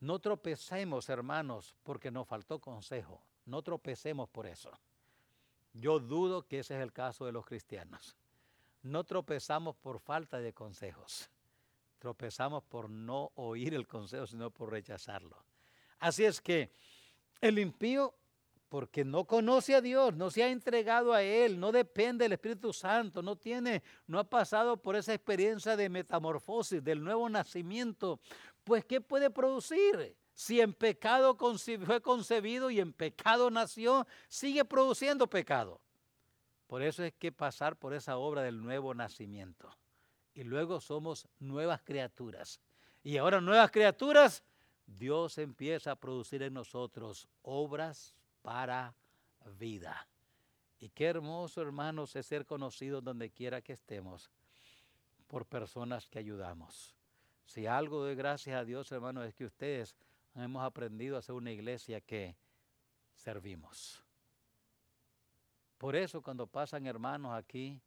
No 0.00 0.18
tropecemos, 0.18 1.08
hermanos, 1.08 1.74
porque 1.82 2.10
nos 2.10 2.26
faltó 2.26 2.58
consejo. 2.58 3.22
No 3.46 3.62
tropecemos 3.62 4.28
por 4.28 4.46
eso. 4.46 4.70
Yo 5.72 5.98
dudo 5.98 6.46
que 6.46 6.60
ese 6.60 6.76
es 6.76 6.82
el 6.82 6.92
caso 6.92 7.26
de 7.26 7.32
los 7.32 7.44
cristianos. 7.44 8.16
No 8.82 9.04
tropezamos 9.04 9.76
por 9.76 10.00
falta 10.00 10.38
de 10.38 10.52
consejos. 10.52 11.30
Tropezamos 11.98 12.64
por 12.64 12.88
no 12.88 13.30
oír 13.34 13.74
el 13.74 13.86
consejo, 13.86 14.26
sino 14.26 14.50
por 14.50 14.70
rechazarlo. 14.70 15.44
Así 15.98 16.24
es 16.24 16.40
que 16.40 16.72
el 17.42 17.58
impío, 17.58 18.14
porque 18.70 19.04
no 19.04 19.24
conoce 19.24 19.74
a 19.74 19.80
Dios, 19.80 20.14
no 20.14 20.30
se 20.30 20.44
ha 20.44 20.48
entregado 20.48 21.12
a 21.12 21.24
Él, 21.24 21.58
no 21.58 21.72
depende 21.72 22.24
del 22.24 22.34
Espíritu 22.34 22.72
Santo, 22.72 23.20
no 23.20 23.34
tiene, 23.34 23.82
no 24.06 24.20
ha 24.20 24.24
pasado 24.24 24.76
por 24.76 24.94
esa 24.94 25.12
experiencia 25.12 25.76
de 25.76 25.88
metamorfosis, 25.88 26.82
del 26.82 27.02
nuevo 27.02 27.28
nacimiento, 27.28 28.20
pues 28.62 28.84
¿qué 28.84 29.00
puede 29.00 29.28
producir? 29.28 30.16
Si 30.34 30.60
en 30.60 30.72
pecado 30.72 31.36
fue 31.84 32.00
concebido 32.00 32.70
y 32.70 32.78
en 32.78 32.92
pecado 32.92 33.50
nació, 33.50 34.06
sigue 34.28 34.64
produciendo 34.64 35.28
pecado. 35.28 35.80
Por 36.68 36.82
eso 36.82 37.02
es 37.02 37.12
que 37.14 37.32
pasar 37.32 37.74
por 37.74 37.92
esa 37.92 38.18
obra 38.18 38.42
del 38.42 38.62
nuevo 38.62 38.94
nacimiento. 38.94 39.76
Y 40.32 40.44
luego 40.44 40.80
somos 40.80 41.26
nuevas 41.40 41.82
criaturas. 41.82 42.60
Y 43.02 43.16
ahora 43.16 43.40
nuevas 43.40 43.72
criaturas, 43.72 44.44
Dios 44.86 45.38
empieza 45.38 45.90
a 45.90 45.96
producir 45.96 46.44
en 46.44 46.54
nosotros 46.54 47.28
obras 47.42 48.14
para 48.42 48.94
vida. 49.58 50.06
Y 50.78 50.88
qué 50.88 51.06
hermoso, 51.06 51.60
hermanos, 51.60 52.16
es 52.16 52.26
ser 52.26 52.46
conocidos 52.46 53.04
donde 53.04 53.30
quiera 53.30 53.60
que 53.60 53.74
estemos 53.74 54.30
por 55.26 55.46
personas 55.46 56.08
que 56.08 56.18
ayudamos. 56.18 56.96
Si 57.44 57.66
algo 57.66 58.04
de 58.04 58.14
gracias 58.14 58.56
a 58.56 58.64
Dios, 58.64 58.90
hermanos, 58.92 59.26
es 59.26 59.34
que 59.34 59.44
ustedes 59.44 59.96
hemos 60.34 60.62
aprendido 60.62 61.16
a 61.16 61.22
ser 61.22 61.34
una 61.34 61.50
iglesia 61.50 62.00
que 62.00 62.36
servimos. 63.14 64.02
Por 65.76 65.96
eso 65.96 66.22
cuando 66.22 66.46
pasan 66.46 66.86
hermanos 66.86 67.32
aquí, 67.32 67.80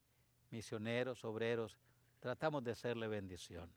misioneros, 0.52 1.24
obreros, 1.26 1.78
tratamos 2.20 2.64
de 2.64 2.72
hacerle 2.72 3.08
bendición. 3.08 3.72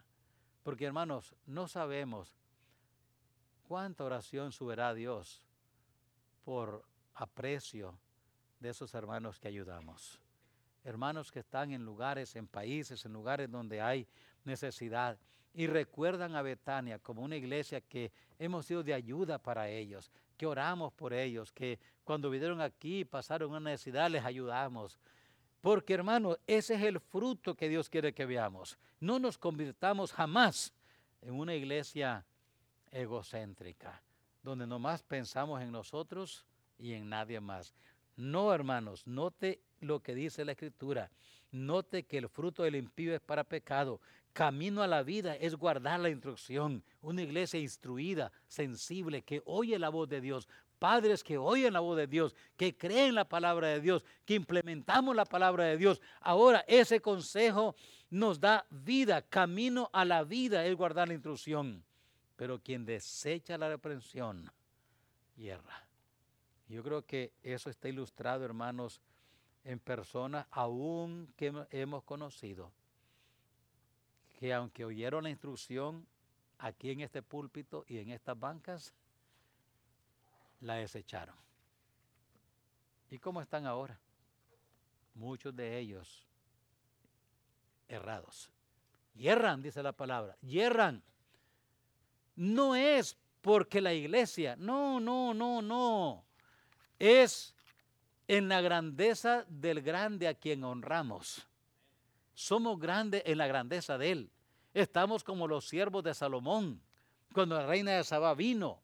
Porque 0.62 0.84
hermanos, 0.84 1.34
no 1.46 1.68
sabemos 1.68 2.34
cuánta 3.62 4.04
oración 4.04 4.52
subirá 4.52 4.88
a 4.88 4.94
Dios 4.94 5.45
por 6.46 6.84
aprecio 7.14 7.98
de 8.60 8.68
esos 8.68 8.94
hermanos 8.94 9.40
que 9.40 9.48
ayudamos. 9.48 10.20
Hermanos 10.84 11.32
que 11.32 11.40
están 11.40 11.72
en 11.72 11.84
lugares, 11.84 12.36
en 12.36 12.46
países, 12.46 13.04
en 13.04 13.12
lugares 13.12 13.50
donde 13.50 13.80
hay 13.80 14.06
necesidad 14.44 15.18
y 15.52 15.66
recuerdan 15.66 16.36
a 16.36 16.42
Betania 16.42 17.00
como 17.00 17.22
una 17.22 17.34
iglesia 17.34 17.80
que 17.80 18.12
hemos 18.38 18.64
sido 18.64 18.84
de 18.84 18.94
ayuda 18.94 19.40
para 19.40 19.68
ellos, 19.68 20.12
que 20.36 20.46
oramos 20.46 20.92
por 20.92 21.12
ellos, 21.12 21.50
que 21.50 21.80
cuando 22.04 22.30
vinieron 22.30 22.60
aquí 22.60 23.04
pasaron 23.04 23.50
una 23.50 23.58
necesidad 23.58 24.08
les 24.08 24.24
ayudamos. 24.24 25.00
Porque 25.60 25.94
hermano, 25.94 26.36
ese 26.46 26.76
es 26.76 26.82
el 26.82 27.00
fruto 27.00 27.56
que 27.56 27.68
Dios 27.68 27.90
quiere 27.90 28.14
que 28.14 28.24
veamos. 28.24 28.78
No 29.00 29.18
nos 29.18 29.36
convirtamos 29.36 30.12
jamás 30.12 30.72
en 31.22 31.34
una 31.34 31.56
iglesia 31.56 32.24
egocéntrica, 32.92 34.00
donde 34.46 34.66
nomás 34.66 35.02
pensamos 35.02 35.60
en 35.60 35.72
nosotros 35.72 36.46
y 36.78 36.92
en 36.92 37.08
nadie 37.08 37.40
más. 37.40 37.74
No, 38.16 38.54
hermanos, 38.54 39.06
note 39.06 39.60
lo 39.80 40.00
que 40.00 40.14
dice 40.14 40.44
la 40.44 40.52
Escritura. 40.52 41.10
Note 41.50 42.04
que 42.04 42.18
el 42.18 42.28
fruto 42.28 42.62
del 42.62 42.76
impío 42.76 43.14
es 43.14 43.20
para 43.20 43.44
pecado, 43.44 44.00
Camino 44.36 44.82
a 44.82 44.86
la 44.86 45.02
vida 45.02 45.34
es 45.34 45.54
guardar 45.54 45.98
la 45.98 46.10
instrucción. 46.10 46.84
Una 47.00 47.22
iglesia 47.22 47.58
instruida, 47.58 48.30
sensible, 48.46 49.22
que 49.22 49.40
oye 49.46 49.78
la 49.78 49.88
voz 49.88 50.10
de 50.10 50.20
Dios. 50.20 50.46
Padres 50.78 51.24
que 51.24 51.38
oyen 51.38 51.72
la 51.72 51.80
voz 51.80 51.96
de 51.96 52.06
Dios, 52.06 52.34
que 52.54 52.76
creen 52.76 53.14
la 53.14 53.26
palabra 53.26 53.68
de 53.68 53.80
Dios, 53.80 54.04
que 54.26 54.34
implementamos 54.34 55.16
la 55.16 55.24
palabra 55.24 55.64
de 55.64 55.78
Dios. 55.78 56.02
Ahora 56.20 56.66
ese 56.68 57.00
consejo 57.00 57.74
nos 58.10 58.38
da 58.38 58.66
vida. 58.68 59.22
Camino 59.22 59.88
a 59.94 60.04
la 60.04 60.22
vida 60.22 60.66
es 60.66 60.76
guardar 60.76 61.08
la 61.08 61.14
instrucción. 61.14 61.85
Pero 62.36 62.60
quien 62.62 62.84
desecha 62.84 63.58
la 63.58 63.68
reprensión, 63.68 64.50
hierra. 65.36 65.86
Yo 66.68 66.82
creo 66.82 67.04
que 67.04 67.32
eso 67.42 67.70
está 67.70 67.88
ilustrado, 67.88 68.44
hermanos, 68.44 69.00
en 69.64 69.78
personas 69.78 70.46
aún 70.50 71.32
que 71.36 71.66
hemos 71.70 72.04
conocido 72.04 72.70
que 74.38 74.52
aunque 74.52 74.84
oyeron 74.84 75.24
la 75.24 75.30
instrucción 75.30 76.06
aquí 76.58 76.90
en 76.90 77.00
este 77.00 77.22
púlpito 77.22 77.84
y 77.88 77.98
en 77.98 78.10
estas 78.10 78.38
bancas, 78.38 78.94
la 80.60 80.74
desecharon. 80.74 81.34
¿Y 83.10 83.18
cómo 83.18 83.40
están 83.40 83.66
ahora? 83.66 83.98
Muchos 85.14 85.54
de 85.56 85.78
ellos 85.78 86.26
errados. 87.88 88.50
Hierran, 89.14 89.62
dice 89.62 89.82
la 89.82 89.92
palabra, 89.92 90.36
hierran. 90.42 91.02
No 92.36 92.76
es 92.76 93.16
porque 93.40 93.80
la 93.80 93.94
iglesia, 93.94 94.56
no, 94.56 95.00
no, 95.00 95.32
no, 95.32 95.62
no. 95.62 96.24
Es 96.98 97.54
en 98.28 98.48
la 98.48 98.60
grandeza 98.60 99.44
del 99.48 99.82
grande 99.82 100.28
a 100.28 100.34
quien 100.34 100.64
honramos. 100.64 101.46
Somos 102.34 102.78
grandes 102.78 103.22
en 103.24 103.38
la 103.38 103.46
grandeza 103.46 103.96
de 103.96 104.12
Él. 104.12 104.30
Estamos 104.74 105.24
como 105.24 105.48
los 105.48 105.66
siervos 105.66 106.04
de 106.04 106.12
Salomón. 106.12 106.82
Cuando 107.32 107.56
la 107.56 107.66
reina 107.66 107.92
de 107.92 108.04
Sabá 108.04 108.34
vino 108.34 108.82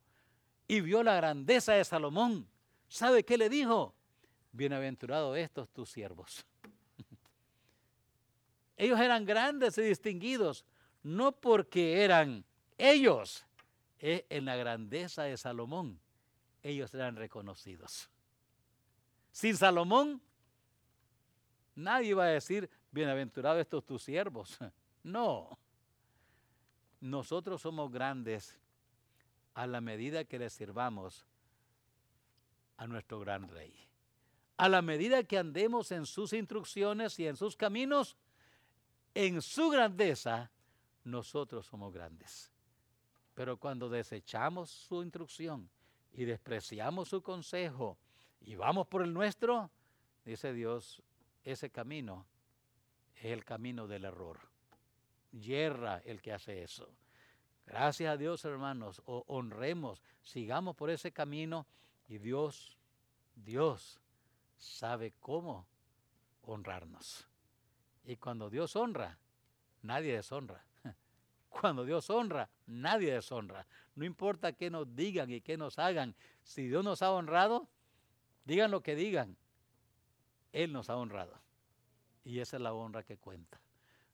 y 0.67 0.81
vio 0.81 1.03
la 1.03 1.17
grandeza 1.17 1.75
de 1.75 1.85
Salomón, 1.85 2.49
¿sabe 2.89 3.25
qué 3.25 3.37
le 3.37 3.49
dijo? 3.49 3.95
Bienaventurados 4.53 5.37
estos 5.37 5.69
tus 5.71 5.91
siervos. 5.91 6.47
Ellos 8.77 8.99
eran 9.01 9.25
grandes 9.27 9.77
y 9.79 9.83
distinguidos, 9.83 10.65
no 11.03 11.33
porque 11.33 12.03
eran 12.05 12.45
ellos, 12.79 13.45
en 13.99 14.45
la 14.45 14.57
grandeza 14.57 15.25
de 15.25 15.37
Salomón, 15.37 16.01
ellos 16.63 16.93
eran 16.95 17.17
reconocidos. 17.17 18.11
Sin 19.31 19.57
Salomón, 19.57 20.21
nadie 21.75 22.11
iba 22.11 22.25
a 22.25 22.29
decir, 22.29 22.71
bienaventurados 22.91 23.61
estos 23.61 23.85
tus 23.85 24.03
siervos. 24.03 24.59
No. 25.05 25.59
Nosotros 27.01 27.61
somos 27.61 27.91
grandes 27.91 28.57
a 29.55 29.67
la 29.67 29.81
medida 29.81 30.25
que 30.25 30.39
le 30.39 30.49
sirvamos 30.49 31.27
a 32.77 32.87
nuestro 32.87 33.19
gran 33.19 33.49
rey. 33.49 33.75
A 34.59 34.69
la 34.69 34.81
medida 34.81 35.25
que 35.25 35.39
andemos 35.39 35.91
en 35.91 36.07
sus 36.07 36.33
instrucciones 36.33 37.19
y 37.19 37.27
en 37.27 37.37
sus 37.37 37.57
caminos, 37.57 38.17
en 39.13 39.43
su 39.43 39.71
grandeza, 39.71 40.53
nosotros 41.03 41.67
somos 41.67 41.93
grandes. 41.93 42.52
Pero 43.35 43.57
cuando 43.57 43.89
desechamos 43.89 44.71
su 44.71 45.03
instrucción 45.03 45.71
y 46.13 46.25
despreciamos 46.25 47.09
su 47.09 47.23
consejo 47.23 47.99
y 48.41 48.57
vamos 48.57 48.87
por 48.87 49.03
el 49.03 49.13
nuestro, 49.13 49.71
dice 50.25 50.53
Dios, 50.53 51.03
ese 51.45 51.71
camino 51.71 52.27
es 53.17 53.27
el 53.27 53.45
camino 53.45 53.87
del 53.87 54.05
error. 54.05 54.41
Yerra 55.31 55.99
el 56.05 56.21
que 56.21 56.33
hace 56.33 56.63
eso. 56.63 56.95
Gracias 57.65 58.13
a 58.13 58.17
Dios, 58.17 58.45
hermanos, 58.45 59.03
honremos, 59.07 60.03
sigamos 60.21 60.77
por 60.77 60.91
ese 60.91 61.13
camino 61.13 61.67
y 62.09 62.19
Dios, 62.19 62.77
Dios 63.35 64.01
sabe 64.59 65.15
cómo 65.21 65.67
honrarnos. 66.43 67.27
Y 68.05 68.17
cuando 68.17 68.51
Dios 68.51 68.75
honra, 68.77 69.19
nadie 69.83 70.15
deshonra. 70.15 70.65
Cuando 71.61 71.85
Dios 71.85 72.09
honra, 72.11 72.49
nadie 72.67 73.13
deshonra. 73.13 73.67
No 73.95 74.05
importa 74.05 74.53
qué 74.53 74.71
nos 74.71 74.95
digan 74.95 75.31
y 75.31 75.41
qué 75.41 75.57
nos 75.57 75.79
hagan. 75.79 76.15
Si 76.43 76.67
Dios 76.67 76.83
nos 76.85 77.03
ha 77.03 77.13
honrado, 77.13 77.69
digan 78.45 78.71
lo 78.71 78.83
que 78.83 78.95
digan. 78.95 79.37
Él 80.53 80.73
nos 80.73 80.91
ha 80.91 80.97
honrado. 80.97 81.39
Y 82.25 82.41
esa 82.41 82.57
es 82.57 82.63
la 82.63 82.73
honra 82.73 83.03
que 83.03 83.17
cuenta. 83.17 83.61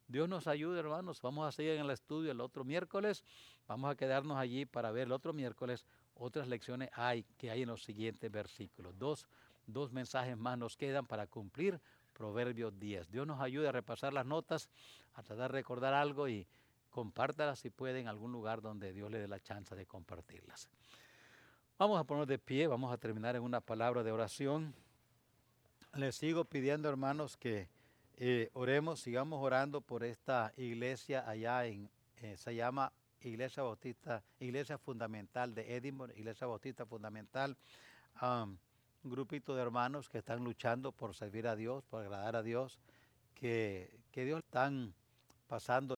Dios 0.09 0.29
nos 0.29 0.47
ayude, 0.47 0.81
hermanos. 0.81 1.21
Vamos 1.23 1.47
a 1.47 1.53
seguir 1.53 1.73
en 1.73 1.81
el 1.81 1.91
estudio 1.91 2.33
el 2.33 2.41
otro 2.41 2.65
miércoles. 2.65 3.25
Vamos 3.67 3.91
a 3.91 3.95
quedarnos 3.95 4.39
allí 4.39 4.65
para 4.65 4.91
ver 4.91 5.07
el 5.07 5.13
otro 5.13 5.33
miércoles 5.33 5.85
otras 6.19 6.49
lecciones 6.49 6.91
hay 6.95 7.23
que 7.37 7.51
hay 7.51 7.63
en 7.63 7.69
los 7.69 7.83
siguientes 7.83 8.31
versículos. 8.31 8.99
Dos, 8.99 9.27
dos 9.67 9.93
mensajes 9.93 10.37
más 10.37 10.59
nos 10.59 10.77
quedan 10.77 11.07
para 11.07 11.27
cumplir 11.27 11.81
Proverbios 12.13 12.79
10. 12.79 13.11
Dios 13.11 13.27
nos 13.27 13.41
ayude 13.41 13.69
a 13.69 13.73
repasar 13.73 14.13
las 14.13 14.27
notas, 14.27 14.69
a 15.15 15.23
tratar 15.23 15.53
de 15.53 15.59
recordar 15.59 15.95
algo 15.95 16.29
y 16.29 16.47
compártalas 16.91 17.59
si 17.61 17.71
puede 17.71 18.01
en 18.01 18.09
algún 18.09 18.33
lugar 18.33 18.61
donde 18.61 18.93
Dios 18.93 19.11
le 19.11 19.19
dé 19.19 19.29
la 19.29 19.41
chance 19.41 19.75
de 19.75 19.87
compartirlas. 19.87 20.69
Vamos 21.79 22.01
a 22.01 22.05
poner 22.05 22.27
de 22.27 22.39
pie, 22.39 22.67
vamos 22.67 22.93
a 22.93 22.99
terminar 22.99 23.37
en 23.37 23.43
una 23.43 23.61
palabra 23.61 24.03
de 24.03 24.11
oración. 24.11 24.75
Les 25.95 26.17
sigo 26.17 26.45
pidiendo, 26.45 26.89
hermanos, 26.89 27.37
que 27.37 27.69
eh, 28.17 28.51
oremos, 28.55 29.01
sigamos 29.01 29.41
orando 29.41 29.81
por 29.81 30.03
esta 30.03 30.53
iglesia 30.57 31.29
allá 31.29 31.67
en, 31.67 31.89
eh, 32.17 32.37
se 32.37 32.55
llama 32.57 32.93
Iglesia 33.21 33.63
Bautista, 33.63 34.25
Iglesia 34.41 34.77
Fundamental 34.77 35.55
de 35.55 35.77
Edinburgh, 35.77 36.13
Iglesia 36.17 36.49
Bautista 36.49 36.85
Fundamental. 36.85 37.57
un 38.21 38.59
grupito 39.05 39.55
de 39.55 39.63
hermanos 39.63 40.09
que 40.09 40.19
están 40.19 40.43
luchando 40.43 40.91
por 40.91 41.15
servir 41.15 41.47
a 41.47 41.55
Dios, 41.55 41.85
por 41.85 42.03
agradar 42.03 42.35
a 42.35 42.43
Dios, 42.43 42.81
que, 43.35 44.01
que 44.11 44.25
Dios 44.25 44.41
están 44.41 44.93
pasando 45.47 45.87